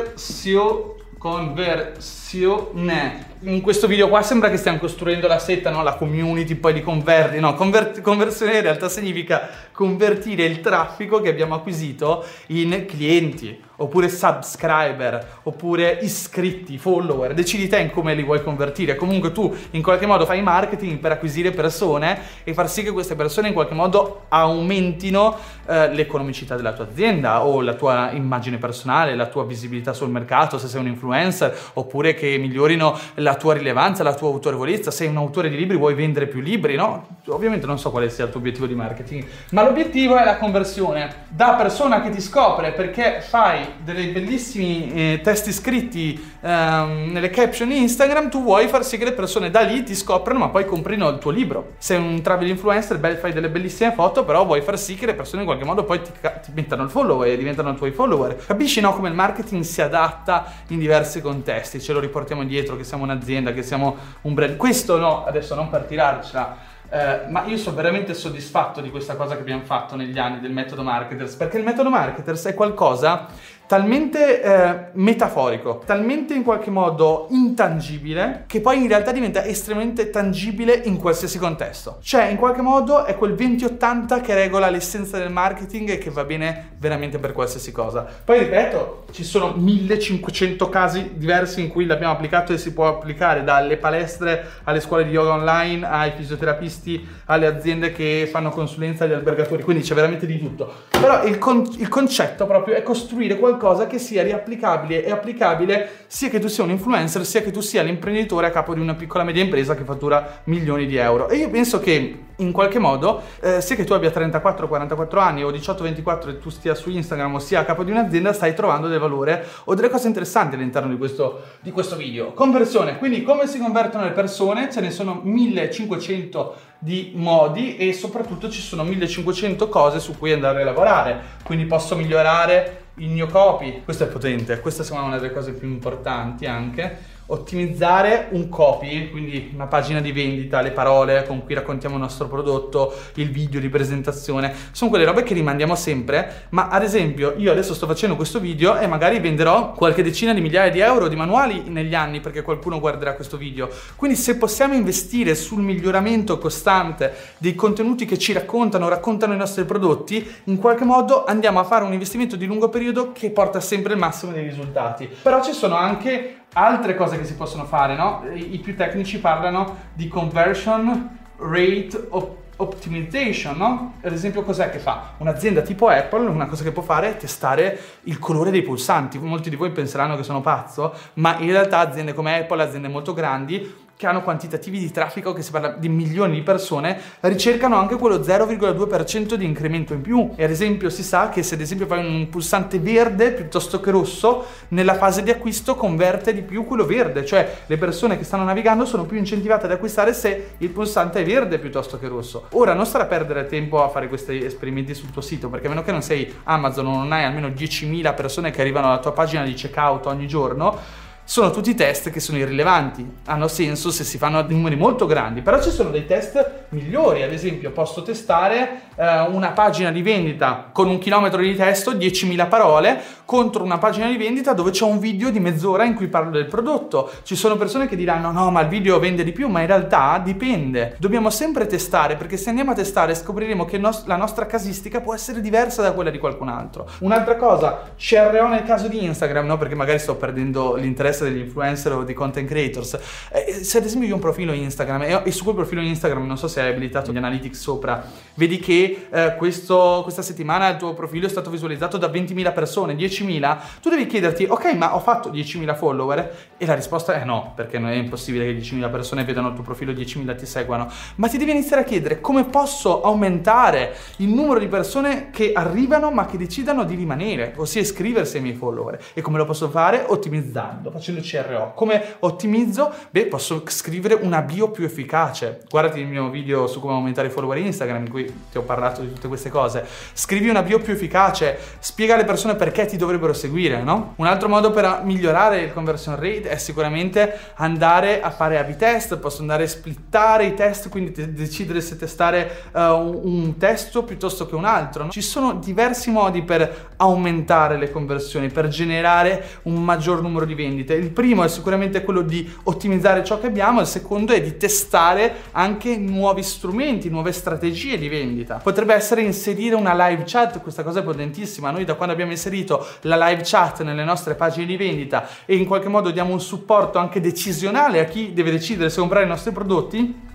conversione 2.33 3.31
in 3.45 3.61
questo 3.61 3.87
video 3.87 4.07
qua 4.07 4.21
sembra 4.21 4.49
che 4.49 4.55
stiamo 4.55 4.77
costruendo 4.77 5.27
la 5.27 5.39
setta, 5.39 5.69
no? 5.69 5.83
la 5.83 5.95
community 5.95 6.55
poi 6.55 6.71
di 6.73 6.81
converti, 6.81 7.39
no, 7.39 7.55
convert- 7.55 7.99
conversione 8.01 8.55
in 8.55 8.61
realtà 8.61 8.87
significa 8.87 9.49
convertire 9.73 10.45
il 10.45 10.61
traffico 10.61 11.19
che 11.19 11.29
abbiamo 11.29 11.55
acquisito 11.55 12.23
in 12.47 12.85
clienti, 12.87 13.59
oppure 13.77 14.07
subscriber, 14.07 15.39
oppure 15.43 15.99
iscritti, 16.01 16.77
follower, 16.77 17.33
decidi 17.33 17.67
te 17.67 17.79
in 17.79 17.91
come 17.91 18.13
li 18.13 18.23
vuoi 18.23 18.41
convertire, 18.41 18.95
comunque 18.95 19.33
tu 19.33 19.53
in 19.71 19.81
qualche 19.81 20.05
modo 20.05 20.25
fai 20.25 20.41
marketing 20.41 20.99
per 20.99 21.11
acquisire 21.11 21.51
persone 21.51 22.19
e 22.45 22.53
far 22.53 22.69
sì 22.69 22.81
che 22.83 22.91
queste 22.91 23.15
persone 23.15 23.49
in 23.49 23.53
qualche 23.53 23.73
modo 23.73 24.25
aumentino 24.29 25.37
eh, 25.67 25.89
l'economicità 25.93 26.55
della 26.55 26.71
tua 26.71 26.85
azienda 26.85 27.45
o 27.45 27.59
la 27.59 27.73
tua 27.73 28.11
immagine 28.11 28.57
personale, 28.57 29.15
la 29.15 29.27
tua 29.27 29.43
visibilità 29.43 29.91
sul 29.91 30.09
mercato 30.09 30.57
se 30.57 30.69
sei 30.69 30.79
un 30.79 30.87
influencer, 30.87 31.71
oppure 31.73 32.13
che 32.13 32.22
che 32.23 32.37
migliorino 32.37 32.97
la 33.15 33.35
tua 33.35 33.53
rilevanza, 33.53 34.01
la 34.03 34.13
tua 34.13 34.29
autorevolezza. 34.29 34.91
Sei 34.91 35.07
un 35.07 35.17
autore 35.17 35.49
di 35.49 35.57
libri, 35.57 35.75
vuoi 35.75 35.93
vendere 35.93 36.27
più 36.27 36.39
libri, 36.39 36.75
no? 36.75 37.07
Ovviamente 37.27 37.65
non 37.65 37.77
so 37.77 37.91
quale 37.91 38.09
sia 38.09 38.25
il 38.25 38.31
tuo 38.31 38.39
obiettivo 38.39 38.65
di 38.65 38.75
marketing, 38.75 39.25
ma 39.51 39.63
l'obiettivo 39.63 40.17
è 40.17 40.23
la 40.23 40.37
conversione. 40.37 41.25
Da 41.27 41.55
persona 41.55 42.01
che 42.01 42.09
ti 42.09 42.21
scopre 42.21 42.71
perché 42.71 43.21
fai 43.21 43.65
dei 43.83 44.07
bellissimi 44.07 44.91
eh, 44.93 45.19
testi 45.21 45.51
scritti 45.51 46.35
ehm, 46.41 47.11
nelle 47.11 47.29
caption 47.29 47.71
Instagram, 47.71 48.29
tu 48.29 48.41
vuoi 48.41 48.67
far 48.67 48.85
sì 48.85 48.97
che 48.97 49.05
le 49.05 49.13
persone 49.13 49.49
da 49.49 49.61
lì 49.61 49.83
ti 49.83 49.95
scoprano, 49.95 50.39
ma 50.39 50.49
poi 50.49 50.65
comprino 50.65 51.09
il 51.09 51.17
tuo 51.17 51.31
libro. 51.31 51.73
Sei 51.77 51.97
un 51.97 52.21
travel 52.21 52.47
influencer, 52.47 52.99
fai 53.19 53.33
delle 53.33 53.49
bellissime 53.49 53.91
foto, 53.91 54.23
però 54.23 54.45
vuoi 54.45 54.61
far 54.61 54.77
sì 54.77 54.95
che 54.95 55.05
le 55.05 55.13
persone 55.13 55.41
in 55.41 55.47
qualche 55.47 55.65
modo 55.65 55.83
poi 55.83 56.01
ti, 56.01 56.11
ti 56.21 56.51
mettano 56.53 56.83
il 56.83 56.89
follow 56.89 57.23
e 57.23 57.35
diventano 57.35 57.73
tuoi 57.75 57.91
follower. 57.91 58.45
Capisci 58.45 58.79
no 58.79 58.93
come 58.93 59.09
il 59.09 59.15
marketing 59.15 59.63
si 59.63 59.81
adatta 59.81 60.45
in 60.67 60.79
diversi 60.79 61.21
contesti? 61.21 61.81
Ce 61.81 61.93
lo 61.93 61.99
riportiamo 62.13 62.43
indietro, 62.43 62.77
che 62.77 62.83
siamo 62.83 63.03
un'azienda, 63.03 63.53
che 63.53 63.63
siamo 63.63 63.97
un 64.21 64.35
brand. 64.35 64.55
Questo 64.55 64.97
no, 64.97 65.25
adesso 65.25 65.55
non 65.55 65.69
per 65.69 65.85
tirarcela. 65.85 66.71
Eh, 66.89 67.21
ma 67.29 67.43
io 67.45 67.57
sono 67.57 67.75
veramente 67.75 68.13
soddisfatto 68.13 68.79
di 68.79 68.91
questa 68.91 69.15
cosa 69.15 69.33
che 69.33 69.41
abbiamo 69.41 69.63
fatto 69.63 69.95
negli 69.95 70.19
anni 70.19 70.39
del 70.39 70.51
metodo 70.51 70.83
marketers, 70.83 71.33
perché 71.33 71.57
il 71.57 71.63
metodo 71.63 71.89
marketers 71.89 72.45
è 72.45 72.53
qualcosa 72.53 73.25
talmente 73.65 74.41
eh, 74.41 74.75
metaforico, 74.93 75.81
talmente 75.85 76.33
in 76.33 76.43
qualche 76.43 76.69
modo 76.69 77.27
intangibile, 77.31 78.43
che 78.47 78.61
poi 78.61 78.81
in 78.81 78.87
realtà 78.87 79.11
diventa 79.11 79.43
estremamente 79.45 80.09
tangibile 80.09 80.73
in 80.83 80.97
qualsiasi 80.97 81.37
contesto. 81.37 81.97
Cioè, 82.01 82.25
in 82.25 82.37
qualche 82.37 82.61
modo 82.61 83.05
è 83.05 83.15
quel 83.15 83.33
20-80 83.33 84.21
che 84.21 84.33
regola 84.33 84.69
l'essenza 84.69 85.17
del 85.17 85.31
marketing 85.31 85.89
e 85.89 85.97
che 85.97 86.09
va 86.09 86.23
bene 86.23 86.71
veramente 86.77 87.17
per 87.17 87.31
qualsiasi 87.31 87.71
cosa. 87.71 88.05
Poi 88.23 88.39
ripeto, 88.39 89.05
ci 89.11 89.23
sono 89.23 89.53
1500 89.55 90.69
casi 90.69 91.11
diversi 91.15 91.61
in 91.61 91.69
cui 91.69 91.85
l'abbiamo 91.85 92.13
applicato 92.13 92.53
e 92.53 92.57
si 92.57 92.73
può 92.73 92.87
applicare 92.87 93.43
dalle 93.43 93.77
palestre 93.77 94.45
alle 94.65 94.81
scuole 94.81 95.05
di 95.05 95.11
yoga 95.11 95.31
online, 95.31 95.87
ai 95.87 96.11
fisioterapisti, 96.15 97.07
alle 97.25 97.47
aziende 97.47 97.91
che 97.91 98.27
fanno 98.29 98.49
consulenza 98.49 99.05
agli 99.05 99.13
albergatori, 99.13 99.63
quindi 99.63 99.83
c'è 99.83 99.95
veramente 99.95 100.25
di 100.25 100.37
tutto. 100.37 100.71
Però 100.89 101.23
il, 101.23 101.37
con- 101.37 101.67
il 101.77 101.87
concetto 101.87 102.45
proprio 102.45 102.75
è 102.75 102.83
costruire 102.83 103.37
qualcosa 103.37 103.52
qualcosa 103.57 103.87
che 103.87 103.99
sia 103.99 104.23
riapplicabile 104.23 105.05
e 105.05 105.11
applicabile 105.11 106.05
sia 106.07 106.29
che 106.29 106.39
tu 106.39 106.47
sia 106.47 106.63
un 106.63 106.71
influencer 106.71 107.25
sia 107.25 107.41
che 107.41 107.51
tu 107.51 107.61
sia 107.61 107.83
l'imprenditore 107.83 108.47
a 108.47 108.51
capo 108.51 108.73
di 108.73 108.79
una 108.79 108.95
piccola 108.95 109.23
media 109.23 109.43
impresa 109.43 109.75
che 109.75 109.83
fattura 109.83 110.41
milioni 110.45 110.85
di 110.85 110.95
euro. 110.95 111.29
E 111.29 111.37
io 111.37 111.49
penso 111.49 111.79
che 111.79 112.17
in 112.37 112.51
qualche 112.51 112.79
modo, 112.79 113.21
eh, 113.41 113.61
sia 113.61 113.75
che 113.75 113.83
tu 113.83 113.93
abbia 113.93 114.09
34-44 114.09 115.19
anni 115.19 115.43
o 115.43 115.51
18-24 115.51 116.29
e 116.29 116.39
tu 116.39 116.49
stia 116.49 116.73
su 116.73 116.89
Instagram 116.89 117.35
o 117.35 117.39
sia 117.39 117.59
a 117.59 117.63
capo 117.63 117.83
di 117.83 117.91
un'azienda, 117.91 118.33
stai 118.33 118.55
trovando 118.55 118.87
del 118.87 118.99
valore 118.99 119.45
o 119.65 119.75
delle 119.75 119.89
cose 119.89 120.07
interessanti 120.07 120.55
all'interno 120.55 120.89
di 120.89 120.97
questo, 120.97 121.43
di 121.61 121.71
questo 121.71 121.95
video. 121.95 122.33
Conversione, 122.33 122.97
quindi 122.97 123.21
come 123.21 123.45
si 123.45 123.59
convertono 123.59 124.03
le 124.05 124.11
persone? 124.11 124.71
Ce 124.71 124.81
ne 124.81 124.89
sono 124.89 125.21
1500 125.23 126.55
di 126.79 127.13
modi 127.15 127.77
e 127.77 127.93
soprattutto 127.93 128.49
ci 128.49 128.61
sono 128.61 128.83
1500 128.83 129.69
cose 129.69 129.99
su 129.99 130.17
cui 130.17 130.33
andare 130.33 130.63
a 130.63 130.65
lavorare. 130.65 131.21
Quindi 131.43 131.65
posso 131.65 131.95
migliorare 131.95 132.82
il 132.95 133.09
mio 133.09 133.27
copy, 133.27 133.81
questo 133.83 134.03
è 134.03 134.07
potente, 134.07 134.59
questa 134.59 134.83
è 134.83 134.99
una 134.99 135.17
delle 135.17 135.33
cose 135.33 135.53
più 135.53 135.67
importanti 135.67 136.45
anche 136.45 137.21
ottimizzare 137.33 138.27
un 138.31 138.49
copy, 138.49 139.09
quindi 139.09 139.51
una 139.53 139.67
pagina 139.67 139.99
di 139.99 140.11
vendita, 140.11 140.61
le 140.61 140.71
parole 140.71 141.25
con 141.25 141.43
cui 141.43 141.53
raccontiamo 141.53 141.95
il 141.95 142.01
nostro 142.01 142.27
prodotto, 142.27 142.93
il 143.15 143.31
video 143.31 143.59
di 143.59 143.69
presentazione, 143.69 144.53
sono 144.71 144.89
quelle 144.89 145.05
robe 145.05 145.23
che 145.23 145.33
rimandiamo 145.33 145.75
sempre, 145.75 146.47
ma 146.49 146.69
ad 146.69 146.83
esempio 146.83 147.33
io 147.37 147.51
adesso 147.51 147.73
sto 147.73 147.87
facendo 147.87 148.15
questo 148.15 148.39
video 148.39 148.77
e 148.77 148.87
magari 148.87 149.19
venderò 149.19 149.71
qualche 149.71 150.03
decina 150.03 150.33
di 150.33 150.41
migliaia 150.41 150.71
di 150.71 150.79
euro 150.79 151.07
di 151.07 151.15
manuali 151.15 151.63
negli 151.67 151.95
anni 151.95 152.19
perché 152.19 152.41
qualcuno 152.41 152.79
guarderà 152.79 153.13
questo 153.13 153.37
video. 153.37 153.69
Quindi 153.95 154.17
se 154.17 154.37
possiamo 154.37 154.73
investire 154.73 155.35
sul 155.35 155.61
miglioramento 155.61 156.37
costante 156.37 157.13
dei 157.37 157.55
contenuti 157.55 158.05
che 158.05 158.17
ci 158.17 158.33
raccontano, 158.33 158.87
raccontano 158.87 159.33
i 159.33 159.37
nostri 159.37 159.65
prodotti, 159.65 160.25
in 160.45 160.57
qualche 160.57 160.85
modo 160.85 161.25
andiamo 161.25 161.59
a 161.59 161.63
fare 161.63 161.83
un 161.83 161.93
investimento 161.93 162.35
di 162.35 162.45
lungo 162.45 162.69
periodo 162.69 163.11
che 163.11 163.31
porta 163.31 163.59
sempre 163.59 163.93
il 163.93 163.99
massimo 163.99 164.31
dei 164.31 164.43
risultati. 164.43 165.09
Però 165.21 165.43
ci 165.43 165.53
sono 165.53 165.75
anche 165.75 166.42
altre 166.53 166.95
cose 166.95 167.17
che 167.17 167.25
si 167.25 167.35
possono 167.35 167.65
fare, 167.65 167.95
no? 167.95 168.23
I, 168.33 168.59
più 168.59 168.75
tecnici 168.75 169.19
parlano 169.19 169.77
di 169.93 170.07
conversion 170.07 171.19
rate 171.37 172.07
op- 172.09 172.41
optimization, 172.55 173.57
no? 173.57 173.93
Ad 174.01 174.11
esempio, 174.11 174.43
cos'è 174.43 174.69
che 174.69 174.79
fa? 174.79 175.13
Un'azienda 175.17 175.61
tipo 175.61 175.87
Apple, 175.87 176.27
una 176.27 176.45
cosa 176.45 176.63
che 176.63 176.71
può 176.71 176.83
fare 176.83 177.09
è 177.09 177.17
testare 177.17 177.79
il 178.03 178.19
colore 178.19 178.51
dei 178.51 178.61
pulsanti. 178.61 179.17
Molti 179.17 179.49
di 179.49 179.55
voi 179.55 179.71
penseranno 179.71 180.15
che 180.15 180.23
sono 180.23 180.41
pazzo, 180.41 180.93
ma 181.15 181.37
in 181.39 181.51
realtà 181.51 181.79
aziende 181.79 182.13
come 182.13 182.39
Apple, 182.39 182.61
aziende 182.61 182.87
molto 182.87 183.13
grandi, 183.13 183.81
che 183.95 184.07
hanno 184.07 184.21
quantitativi 184.23 184.79
di 184.79 184.91
traffico, 184.91 185.33
che 185.33 185.41
si 185.41 185.51
parla 185.51 185.69
di 185.69 185.87
milioni 185.87 186.35
di 186.35 186.41
persone, 186.41 186.99
ricercano 187.21 187.77
anche 187.77 187.95
quello 187.95 188.17
0,2% 188.17 189.35
di 189.35 189.45
incremento 189.45 189.93
in 189.93 190.01
più. 190.01 190.31
E 190.35 190.43
ad 190.43 190.49
esempio 190.49 190.89
si 190.89 191.03
sa 191.03 191.29
che 191.29 191.43
se 191.43 191.55
ad 191.55 191.61
esempio 191.61 191.85
fai 191.85 192.05
un 192.05 192.27
pulsante 192.29 192.79
verde 192.79 193.31
piuttosto 193.31 193.79
che 193.79 193.91
rosso, 193.91 194.45
nella 194.69 194.95
fase 194.95 195.23
di 195.23 195.29
acquisto 195.29 195.75
converte 195.75 196.33
di 196.33 196.41
più 196.41 196.65
quello 196.65 196.85
verde, 196.85 197.25
cioè 197.25 197.61
le 197.65 197.77
persone 197.77 198.17
che 198.17 198.23
stanno 198.23 198.43
navigando 198.43 198.85
sono 198.85 199.05
più 199.05 199.17
incentivate 199.17 199.65
ad 199.65 199.71
acquistare 199.71 200.13
se 200.13 200.55
il 200.57 200.69
pulsante 200.69 201.21
è 201.21 201.25
verde 201.25 201.59
piuttosto 201.59 201.99
che 201.99 202.07
rosso. 202.07 202.47
Ora 202.51 202.73
non 202.73 202.85
stare 202.85 203.05
a 203.05 203.07
perdere 203.07 203.45
tempo 203.45 203.83
a 203.83 203.89
fare 203.89 204.07
questi 204.07 204.43
esperimenti 204.43 204.93
sul 204.93 205.11
tuo 205.11 205.21
sito, 205.21 205.49
perché 205.49 205.67
a 205.67 205.69
meno 205.69 205.83
che 205.83 205.91
non 205.91 206.01
sei 206.01 206.33
Amazon 206.43 206.87
o 206.87 206.97
non 206.97 207.11
hai 207.11 207.23
almeno 207.23 207.47
10.000 207.47 208.15
persone 208.15 208.51
che 208.51 208.61
arrivano 208.61 208.87
alla 208.87 208.99
tua 208.99 209.13
pagina 209.13 209.43
di 209.43 209.53
checkout 209.53 210.07
ogni 210.07 210.27
giorno, 210.27 211.01
sono 211.25 211.51
tutti 211.51 211.73
test 211.73 212.09
che 212.09 212.19
sono 212.19 212.37
irrilevanti, 212.37 213.17
hanno 213.25 213.47
senso 213.47 213.91
se 213.91 214.03
si 214.03 214.17
fanno 214.17 214.39
a 214.39 214.45
numeri 214.47 214.75
molto 214.75 215.05
grandi, 215.05 215.41
però 215.41 215.61
ci 215.61 215.69
sono 215.69 215.89
dei 215.89 216.05
test 216.05 216.65
migliori, 216.69 217.23
ad 217.23 217.31
esempio 217.31 217.71
posso 217.71 218.03
testare 218.03 218.81
eh, 218.95 219.21
una 219.29 219.51
pagina 219.51 219.89
di 219.89 220.01
vendita 220.01 220.69
con 220.71 220.89
un 220.89 220.99
chilometro 220.99 221.41
di 221.41 221.55
testo, 221.55 221.93
10.000 221.93 222.47
parole, 222.49 223.01
contro 223.25 223.63
una 223.63 223.77
pagina 223.77 224.07
di 224.07 224.17
vendita 224.17 224.53
dove 224.53 224.71
c'è 224.71 224.83
un 224.83 224.99
video 224.99 225.29
di 225.29 225.39
mezz'ora 225.39 225.85
in 225.85 225.95
cui 225.95 226.07
parlo 226.07 226.31
del 226.31 226.45
prodotto. 226.45 227.09
Ci 227.23 227.35
sono 227.35 227.55
persone 227.55 227.87
che 227.87 227.95
diranno 227.95 228.31
no 228.31 228.51
ma 228.51 228.61
il 228.61 228.67
video 228.67 228.99
vende 228.99 229.23
di 229.23 229.31
più, 229.31 229.47
ma 229.47 229.61
in 229.61 229.67
realtà 229.67 230.21
dipende. 230.23 230.95
Dobbiamo 230.99 231.29
sempre 231.29 231.65
testare 231.65 232.15
perché 232.17 232.35
se 232.35 232.49
andiamo 232.49 232.71
a 232.71 232.75
testare 232.75 233.15
scopriremo 233.15 233.63
che 233.63 233.77
nos- 233.77 234.05
la 234.05 234.17
nostra 234.17 234.45
casistica 234.45 234.99
può 234.99 235.13
essere 235.13 235.39
diversa 235.39 235.81
da 235.81 235.93
quella 235.93 236.09
di 236.09 236.17
qualcun 236.17 236.49
altro. 236.49 236.87
Un'altra 236.99 237.37
cosa, 237.37 237.93
CRO 237.97 238.47
nel 238.47 238.63
caso 238.63 238.87
di 238.87 239.03
Instagram, 239.03 239.45
no? 239.45 239.57
perché 239.57 239.75
magari 239.75 239.99
sto 239.99 240.15
perdendo 240.15 240.75
l'interesse 240.75 241.12
degli 241.21 241.39
influencer 241.39 241.93
o 241.93 242.03
dei 242.03 242.13
content 242.13 242.47
creators. 242.47 242.99
Eh, 243.31 243.63
se 243.63 243.77
ad 243.77 243.85
esempio 243.85 244.07
io 244.07 244.13
ho 244.13 244.17
un 244.17 244.21
profilo 244.21 244.51
Instagram 244.53 245.03
e, 245.03 245.21
e, 245.23 245.31
su 245.31 245.43
quel 245.43 245.55
profilo 245.55 245.81
Instagram, 245.81 246.25
non 246.25 246.37
so 246.37 246.47
se 246.47 246.61
hai 246.61 246.69
abilitato 246.69 247.11
gli 247.11 247.17
analytics 247.17 247.59
sopra, 247.59 248.05
vedi 248.35 248.59
che 248.59 249.07
eh, 249.09 249.35
questo, 249.37 250.01
questa 250.03 250.21
settimana 250.21 250.69
il 250.69 250.77
tuo 250.77 250.93
profilo 250.93 251.25
è 251.25 251.29
stato 251.29 251.49
visualizzato 251.49 251.97
da 251.97 252.07
20.000 252.07 252.53
persone, 252.53 252.95
10 252.95 253.11
10.000, 253.13 253.57
tu 253.81 253.89
devi 253.89 254.05
chiederti, 254.05 254.45
ok, 254.45 254.73
ma 254.73 254.95
ho 254.95 254.99
fatto 254.99 255.29
10.000 255.29 255.75
follower? 255.75 256.35
E 256.57 256.65
la 256.65 256.73
risposta 256.73 257.13
è 257.13 257.23
no, 257.23 257.53
perché 257.55 257.77
non 257.77 257.89
è 257.89 257.95
impossibile 257.95 258.45
che 258.45 258.59
10.000 258.59 258.89
persone 258.89 259.23
vedano 259.23 259.49
il 259.49 259.53
tuo 259.53 259.63
profilo 259.63 259.91
e 259.91 259.95
10.000 259.95 260.35
ti 260.35 260.45
seguano. 260.45 260.89
Ma 261.15 261.27
ti 261.27 261.37
devi 261.37 261.51
iniziare 261.51 261.83
a 261.83 261.85
chiedere 261.85 262.21
come 262.21 262.45
posso 262.45 263.01
aumentare 263.01 263.95
il 264.17 264.29
numero 264.29 264.59
di 264.59 264.67
persone 264.67 265.29
che 265.29 265.51
arrivano 265.53 266.11
ma 266.11 266.25
che 266.25 266.37
decidano 266.37 266.83
di 266.83 266.95
rimanere, 266.95 267.53
ossia 267.57 267.81
iscriversi 267.81 268.37
ai 268.37 268.43
miei 268.43 268.55
follower. 268.55 268.99
E 269.13 269.21
come 269.21 269.37
lo 269.37 269.45
posso 269.45 269.69
fare? 269.69 270.03
Ottimizzando, 270.07 270.91
facendo 271.03 271.21
CRO. 271.21 271.73
Come 271.75 272.15
ottimizzo? 272.19 272.89
Beh, 273.09 273.25
posso 273.25 273.63
scrivere 273.67 274.13
una 274.13 274.41
bio 274.41 274.71
più 274.71 274.85
efficace. 274.85 275.61
Guardati 275.69 275.99
il 275.99 276.07
mio 276.07 276.29
video 276.29 276.65
su 276.67 276.79
come 276.79 276.93
aumentare 276.93 277.27
i 277.27 277.31
follower 277.31 277.57
Instagram 277.57 278.05
in 278.05 278.09
cui 278.09 278.33
ti 278.49 278.57
ho 278.57 278.61
parlato 278.61 279.01
di 279.01 279.11
tutte 279.11 279.27
queste 279.27 279.49
cose. 279.49 279.85
Scrivi 280.13 280.47
una 280.47 280.63
bio 280.63 280.79
più 280.79 280.93
efficace, 280.93 281.57
spiega 281.79 282.13
alle 282.13 282.23
persone 282.23 282.55
perché 282.55 282.85
ti 282.85 282.95
dovrebbero 282.95 283.33
seguire, 283.33 283.83
no? 283.83 284.13
Un 284.15 284.27
altro 284.27 284.47
modo 284.47 284.71
per 284.71 285.01
migliorare 285.03 285.61
il 285.61 285.73
conversion 285.73 286.15
rate 286.15 286.43
è 286.43 286.57
sicuramente 286.57 287.37
andare 287.55 288.21
a 288.21 288.29
fare 288.29 288.57
A-B 288.57 288.75
test, 288.77 289.17
posso 289.17 289.41
andare 289.41 289.63
a 289.63 289.67
splittare 289.67 290.45
i 290.45 290.53
test, 290.53 290.87
quindi 290.89 291.11
te- 291.11 291.33
decidere 291.33 291.81
se 291.81 291.97
testare 291.97 292.69
uh, 292.71 292.79
un 292.79 293.55
testo 293.57 294.03
piuttosto 294.03 294.45
che 294.45 294.55
un 294.55 294.65
altro. 294.65 295.05
No? 295.05 295.09
Ci 295.09 295.21
sono 295.21 295.53
diversi 295.55 296.11
modi 296.11 296.43
per 296.43 296.91
aumentare 296.97 297.77
le 297.77 297.91
conversioni, 297.91 298.49
per 298.49 298.69
generare 298.69 299.43
un 299.63 299.83
maggior 299.83 300.21
numero 300.21 300.45
di 300.45 300.55
vendite. 300.55 300.92
Il 300.95 301.11
primo 301.11 301.43
è 301.43 301.47
sicuramente 301.47 302.03
quello 302.03 302.21
di 302.21 302.51
ottimizzare 302.63 303.23
ciò 303.23 303.39
che 303.39 303.47
abbiamo, 303.47 303.81
il 303.81 303.87
secondo 303.87 304.33
è 304.33 304.41
di 304.41 304.57
testare 304.57 305.35
anche 305.51 305.97
nuovi 305.97 306.43
strumenti, 306.43 307.09
nuove 307.09 307.31
strategie 307.31 307.97
di 307.97 308.09
vendita. 308.09 308.57
Potrebbe 308.57 308.93
essere 308.93 309.21
inserire 309.21 309.75
una 309.75 309.93
live 310.07 310.23
chat, 310.25 310.61
questa 310.61 310.83
cosa 310.83 310.99
è 310.99 311.03
potentissima. 311.03 311.71
Noi 311.71 311.85
da 311.85 311.95
quando 311.95 312.13
abbiamo 312.13 312.31
inserito 312.31 312.85
la 313.01 313.27
live 313.27 313.41
chat 313.43 313.81
nelle 313.83 314.03
nostre 314.03 314.35
pagine 314.35 314.65
di 314.65 314.77
vendita 314.77 315.27
e 315.45 315.55
in 315.55 315.65
qualche 315.65 315.89
modo 315.89 316.11
diamo 316.11 316.31
un 316.33 316.41
supporto 316.41 316.97
anche 316.97 317.19
decisionale 317.19 317.99
a 317.99 318.05
chi 318.05 318.33
deve 318.33 318.51
decidere 318.51 318.89
se 318.89 318.99
comprare 318.99 319.25
i 319.25 319.29
nostri 319.29 319.51
prodotti, 319.51 320.31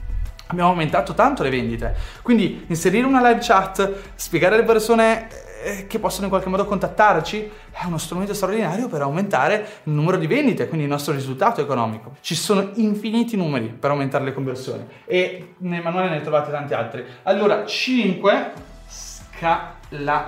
abbiamo 0.47 0.71
aumentato 0.71 1.15
tanto 1.15 1.43
le 1.43 1.51
vendite. 1.51 1.95
Quindi 2.23 2.65
inserire 2.69 3.07
una 3.07 3.27
live 3.27 3.41
chat, 3.41 3.93
spiegare 4.15 4.55
alle 4.55 4.65
persone 4.65 5.29
che 5.87 5.99
possono 5.99 6.25
in 6.25 6.31
qualche 6.31 6.49
modo 6.49 6.65
contattarci, 6.65 7.51
è 7.71 7.85
uno 7.87 7.99
strumento 7.99 8.33
straordinario 8.35 8.89
per 8.89 9.03
aumentare 9.03 9.67
il 9.85 9.93
numero 9.93 10.17
di 10.17 10.27
vendite, 10.27 10.67
quindi 10.69 10.85
il 10.85 10.91
nostro 10.91 11.13
risultato 11.13 11.61
economico. 11.61 12.17
Ci 12.21 12.35
sono 12.35 12.71
infiniti 12.75 13.37
numeri 13.37 13.67
per 13.67 13.91
aumentare 13.91 14.25
le 14.25 14.33
conversioni 14.33 14.87
e 15.05 15.55
nel 15.59 15.83
manuale 15.83 16.11
ne 16.11 16.21
trovate 16.21 16.51
tanti 16.51 16.75
altri. 16.75 17.05
Allora, 17.25 17.65
5 17.65 18.53
scalabilità. 18.89 20.27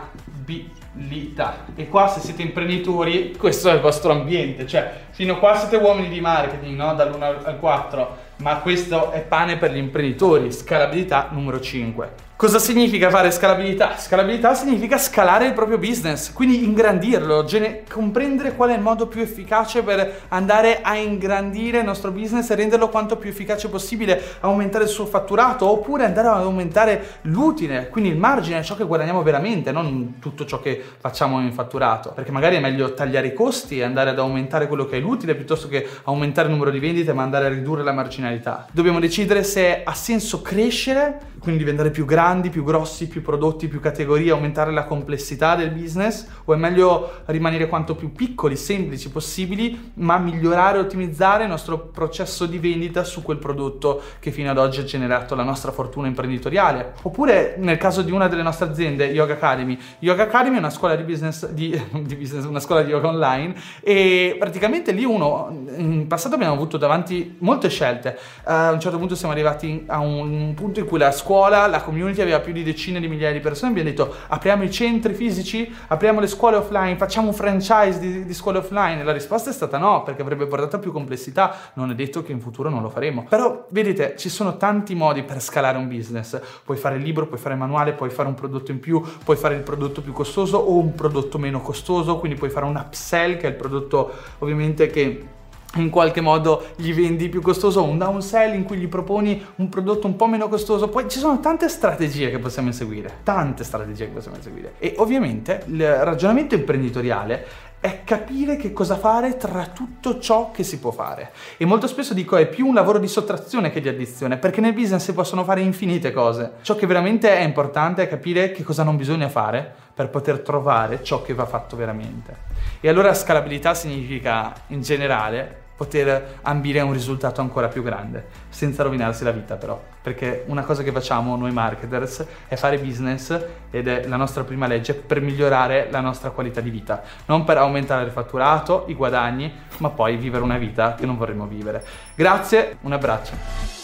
E 1.77 1.89
qua 1.89 2.09
se 2.09 2.21
siete 2.21 2.43
imprenditori, 2.43 3.37
questo 3.37 3.71
è 3.71 3.75
il 3.75 3.81
vostro 3.81 4.13
ambiente, 4.13 4.67
cioè 4.67 4.93
fino 5.11 5.35
a 5.35 5.39
qua 5.39 5.57
siete 5.57 5.77
uomini 5.77 6.09
di 6.09 6.21
marketing, 6.21 6.77
no? 6.77 6.95
Dall'1 6.95 7.45
al 7.45 7.59
4, 7.59 8.17
ma 8.39 8.57
questo 8.59 9.13
è 9.13 9.21
pane 9.21 9.57
per 9.57 9.73
gli 9.73 9.79
imprenditori, 9.79 10.51
scalabilità 10.51 11.29
numero 11.31 11.61
5. 11.61 12.29
Cosa 12.41 12.59
significa 12.59 13.11
fare 13.11 13.31
scalabilità? 13.33 13.99
Scalabilità 13.99 14.55
significa 14.55 14.97
scalare 14.97 15.45
il 15.45 15.53
proprio 15.53 15.77
business, 15.77 16.33
quindi 16.33 16.65
ingrandirlo, 16.65 17.45
gene- 17.45 17.83
comprendere 17.87 18.57
qual 18.57 18.71
è 18.71 18.75
il 18.75 18.81
modo 18.81 19.09
più 19.09 19.21
efficace 19.21 19.83
per 19.83 20.23
andare 20.29 20.81
a 20.81 20.97
ingrandire 20.97 21.81
il 21.81 21.85
nostro 21.85 22.11
business 22.13 22.49
e 22.49 22.55
renderlo 22.55 22.89
quanto 22.89 23.19
più 23.19 23.29
efficace 23.29 23.69
possibile, 23.69 24.19
aumentare 24.41 24.85
il 24.85 24.89
suo 24.89 25.05
fatturato 25.05 25.69
oppure 25.69 26.07
andare 26.07 26.29
ad 26.29 26.41
aumentare 26.41 27.19
l'utile, 27.25 27.91
quindi 27.91 28.09
il 28.09 28.17
margine, 28.17 28.63
ciò 28.63 28.75
che 28.75 28.85
guadagniamo 28.85 29.23
veramente, 29.23 29.71
non 29.71 30.15
tutto 30.19 30.47
ciò 30.47 30.61
che 30.61 30.83
facciamo 30.99 31.43
in 31.43 31.53
fatturato, 31.53 32.13
perché 32.15 32.31
magari 32.31 32.57
è 32.57 32.61
meglio 32.61 32.95
tagliare 32.95 33.27
i 33.27 33.35
costi 33.35 33.81
e 33.81 33.83
andare 33.83 34.09
ad 34.09 34.19
aumentare 34.19 34.67
quello 34.67 34.87
che 34.87 34.97
è 34.97 35.01
l'utile 35.01 35.35
piuttosto 35.35 35.69
che 35.69 35.87
aumentare 36.05 36.49
il 36.49 36.55
numero 36.55 36.71
di 36.71 36.79
vendite 36.79 37.13
ma 37.13 37.23
andare 37.23 37.45
a 37.45 37.49
ridurre 37.51 37.83
la 37.83 37.93
marginalità. 37.93 38.67
Dobbiamo 38.73 38.99
decidere 38.99 39.45
se 39.45 39.83
ha 39.85 39.93
senso 39.93 40.41
crescere, 40.41 41.29
quindi 41.39 41.61
diventare 41.61 41.91
più 41.91 42.07
grandi 42.07 42.29
grandi, 42.31 42.49
più 42.49 42.63
grossi, 42.63 43.09
più 43.09 43.23
prodotti, 43.23 43.67
più 43.67 43.81
categorie, 43.81 44.31
aumentare 44.31 44.71
la 44.71 44.85
complessità 44.85 45.57
del 45.57 45.71
business 45.71 46.27
o 46.45 46.55
è 46.55 46.57
meglio 46.57 47.23
rimanere 47.27 47.67
quanto 47.67 47.97
più 47.97 48.13
piccoli, 48.13 48.55
semplici 48.55 49.11
possibili, 49.11 49.93
ma 49.95 50.17
migliorare 50.19 50.79
e 50.79 50.81
ottimizzare 50.83 51.43
il 51.43 51.49
nostro 51.49 51.79
processo 51.79 52.47
di 52.47 52.59
vendita 52.59 53.03
su 53.03 53.23
quel 53.23 53.39
prodotto 53.39 54.01
che 54.21 54.31
fino 54.31 54.49
ad 54.49 54.59
oggi 54.59 54.79
ha 54.79 54.85
generato 54.85 55.35
la 55.35 55.43
nostra 55.43 55.73
fortuna 55.73 56.07
imprenditoriale. 56.07 56.93
Oppure 57.03 57.57
nel 57.59 57.79
caso 57.79 58.03
di 58.03 58.13
una 58.13 58.29
delle 58.29 58.43
nostre 58.43 58.69
aziende, 58.69 59.07
Yoga 59.07 59.33
Academy. 59.33 59.77
Yoga 59.99 60.23
Academy 60.23 60.55
è 60.55 60.59
una 60.61 60.71
scuola 60.71 60.95
di 60.95 61.03
business, 61.03 61.49
di, 61.49 61.71
di 62.03 62.15
business, 62.15 62.45
una 62.45 62.61
scuola 62.61 62.83
di 62.83 62.91
yoga 62.91 63.09
online 63.09 63.55
e 63.81 64.37
praticamente 64.39 64.93
lì 64.93 65.05
uno, 65.05 65.65
in 65.77 66.07
passato 66.07 66.37
abbiamo 66.37 66.55
avuto 66.55 66.77
davanti 66.77 67.37
molte 67.39 67.69
scelte. 67.69 68.17
Uh, 68.45 68.69
a 68.71 68.71
un 68.71 68.81
certo 68.81 68.99
punto 68.99 69.17
siamo 69.17 69.33
arrivati 69.33 69.85
a 69.89 69.99
un 69.99 70.53
punto 70.55 70.79
in 70.79 70.87
cui 70.87 70.99
la 70.99 71.11
scuola, 71.11 71.67
la 71.67 71.83
community 71.83 72.20
aveva 72.21 72.41
più 72.41 72.53
di 72.53 72.63
decine 72.63 73.01
di 73.01 73.09
migliaia 73.09 73.33
di 73.33 73.41
persone, 73.41 73.71
abbiamo 73.71 73.89
detto 73.91 74.15
apriamo 74.29 74.63
i 74.63 74.71
centri 74.71 75.15
fisici, 75.15 75.73
apriamo 75.89 76.21
le 76.21 76.27
scuole 76.27 76.57
offline, 76.57 76.97
facciamo 76.97 77.29
un 77.29 77.35
franchise 77.35 77.99
di, 77.99 78.25
di 78.25 78.35
scuole 78.35 78.59
offline. 78.59 79.01
E 79.01 79.05
la 79.05 79.13
risposta 79.13 79.51
è 79.51 79.53
stata 79.53 79.79
no, 79.79 80.03
perché 80.03 80.23
avrebbe 80.23 80.47
portato 80.47 80.77
a 80.77 80.79
più 80.79 80.93
complessità. 80.93 81.73
Non 81.75 81.91
è 81.91 81.95
detto 81.95 82.23
che 82.23 82.33
in 82.33 82.41
futuro 82.41 82.71
non 82.71 82.83
lo 82.83 82.89
faremo. 82.89 83.27
Però 83.29 83.67
vedete, 83.71 84.15
ci 84.17 84.29
sono 84.29 84.57
tanti 84.57 84.95
modi 84.95 85.23
per 85.23 85.41
scalare 85.41 85.79
un 85.79 85.89
business. 85.89 86.41
Puoi 86.65 86.77
fare 86.77 86.97
il 86.97 87.03
libro, 87.03 87.27
puoi 87.27 87.39
fare 87.39 87.55
il 87.55 87.61
manuale, 87.61 87.93
puoi 87.93 88.11
fare 88.11 88.29
un 88.29 88.35
prodotto 88.35 88.71
in 88.71 88.81
più, 88.81 89.03
puoi 89.25 89.37
fare 89.37 89.55
il 89.55 89.63
prodotto 89.63 90.01
più 90.01 90.13
costoso 90.13 90.59
o 90.59 90.77
un 90.77 90.95
prodotto 90.95 91.39
meno 91.39 91.61
costoso, 91.61 92.19
quindi 92.19 92.39
puoi 92.39 92.51
fare 92.51 92.67
un 92.67 92.77
upsell 92.77 93.37
che 93.37 93.47
è 93.47 93.51
il 93.51 93.57
prodotto 93.57 94.13
ovviamente 94.39 94.87
che 94.89 95.39
in 95.77 95.91
qualche 95.91 96.21
modo 96.21 96.67
gli 96.77 96.93
vendi 96.93 97.29
più 97.29 97.41
costoso, 97.41 97.85
un 97.85 97.99
downsell 97.99 98.55
in 98.55 98.65
cui 98.65 98.77
gli 98.77 98.89
proponi 98.89 99.45
un 99.57 99.69
prodotto 99.69 100.07
un 100.07 100.17
po' 100.17 100.27
meno 100.27 100.49
costoso. 100.49 100.89
Poi 100.89 101.09
ci 101.09 101.19
sono 101.19 101.39
tante 101.41 101.69
strategie 101.69 102.31
che 102.31 102.39
possiamo 102.39 102.69
inseguire, 102.69 103.19
tante 103.23 103.63
strategie 103.63 104.07
che 104.07 104.13
possiamo 104.13 104.37
inseguire. 104.37 104.75
E 104.79 104.95
ovviamente 104.97 105.63
il 105.67 106.05
ragionamento 106.05 106.55
imprenditoriale 106.55 107.69
è 107.81 108.03
capire 108.05 108.57
che 108.57 108.75
cosa 108.75 108.97
fare 108.97 109.39
tra 109.39 109.67
tutto 109.67 110.19
ciò 110.19 110.51
che 110.51 110.65
si 110.65 110.79
può 110.79 110.91
fare. 110.91 111.33
E 111.57 111.65
molto 111.65 111.87
spesso 111.87 112.13
dico 112.13 112.37
è 112.37 112.47
più 112.47 112.67
un 112.67 112.75
lavoro 112.75 112.99
di 112.99 113.09
sottrazione 113.09 113.71
che 113.71 113.81
di 113.81 113.89
addizione, 113.89 114.37
perché 114.37 114.61
nel 114.61 114.75
business 114.75 115.05
si 115.05 115.15
possono 115.15 115.45
fare 115.45 115.63
infinite 115.63 116.13
cose. 116.13 116.53
Ciò 116.61 116.75
che 116.75 116.87
veramente 116.87 117.35
è 117.35 117.43
importante 117.43 118.03
è 118.03 118.09
capire 118.09 118.51
che 118.53 118.65
cosa 118.65 118.83
non 118.83 118.97
bisogna 118.97 119.31
fare 119.31 119.73
per 119.95 120.11
poter 120.11 120.41
trovare 120.41 121.03
ciò 121.03 121.23
che 121.23 121.33
va 121.33 121.47
fatto 121.47 121.75
veramente. 121.77 122.37
E 122.81 122.89
allora 122.89 123.15
scalabilità 123.15 123.73
significa 123.73 124.53
in 124.69 124.83
generale 124.83 125.60
poter 125.81 126.41
ambire 126.43 126.81
a 126.81 126.85
un 126.85 126.93
risultato 126.93 127.41
ancora 127.41 127.69
più 127.69 127.83
grande, 127.83 128.27
senza 128.51 128.83
rovinarsi 128.83 129.25
la 129.25 129.31
vita 129.31 129.55
però, 129.55 129.83
perché 130.03 130.45
una 130.49 130.63
cosa 130.63 130.83
che 130.83 130.93
facciamo 130.93 131.35
noi 131.37 131.53
marketers 131.53 132.27
è 132.49 132.55
fare 132.57 132.77
business 132.77 133.35
ed 133.71 133.89
è 133.89 134.07
la 134.07 134.17
nostra 134.17 134.45
prima 134.45 134.67
legge 134.67 134.93
per 134.93 135.23
migliorare 135.23 135.89
la 135.91 136.01
nostra 136.01 136.33
qualità 136.33 136.61
di 136.61 136.69
vita, 136.69 137.03
non 137.25 137.45
per 137.45 137.57
aumentare 137.57 138.05
il 138.05 138.11
fatturato, 138.11 138.85
i 138.89 138.95
guadagni, 138.95 139.51
ma 139.79 139.89
poi 139.89 140.19
vivere 140.19 140.45
una 140.45 140.59
vita 140.59 140.97
che 140.97 141.07
non 141.07 141.17
vorremmo 141.17 141.47
vivere. 141.47 141.83
Grazie, 142.15 142.77
un 142.83 142.93
abbraccio. 142.93 143.80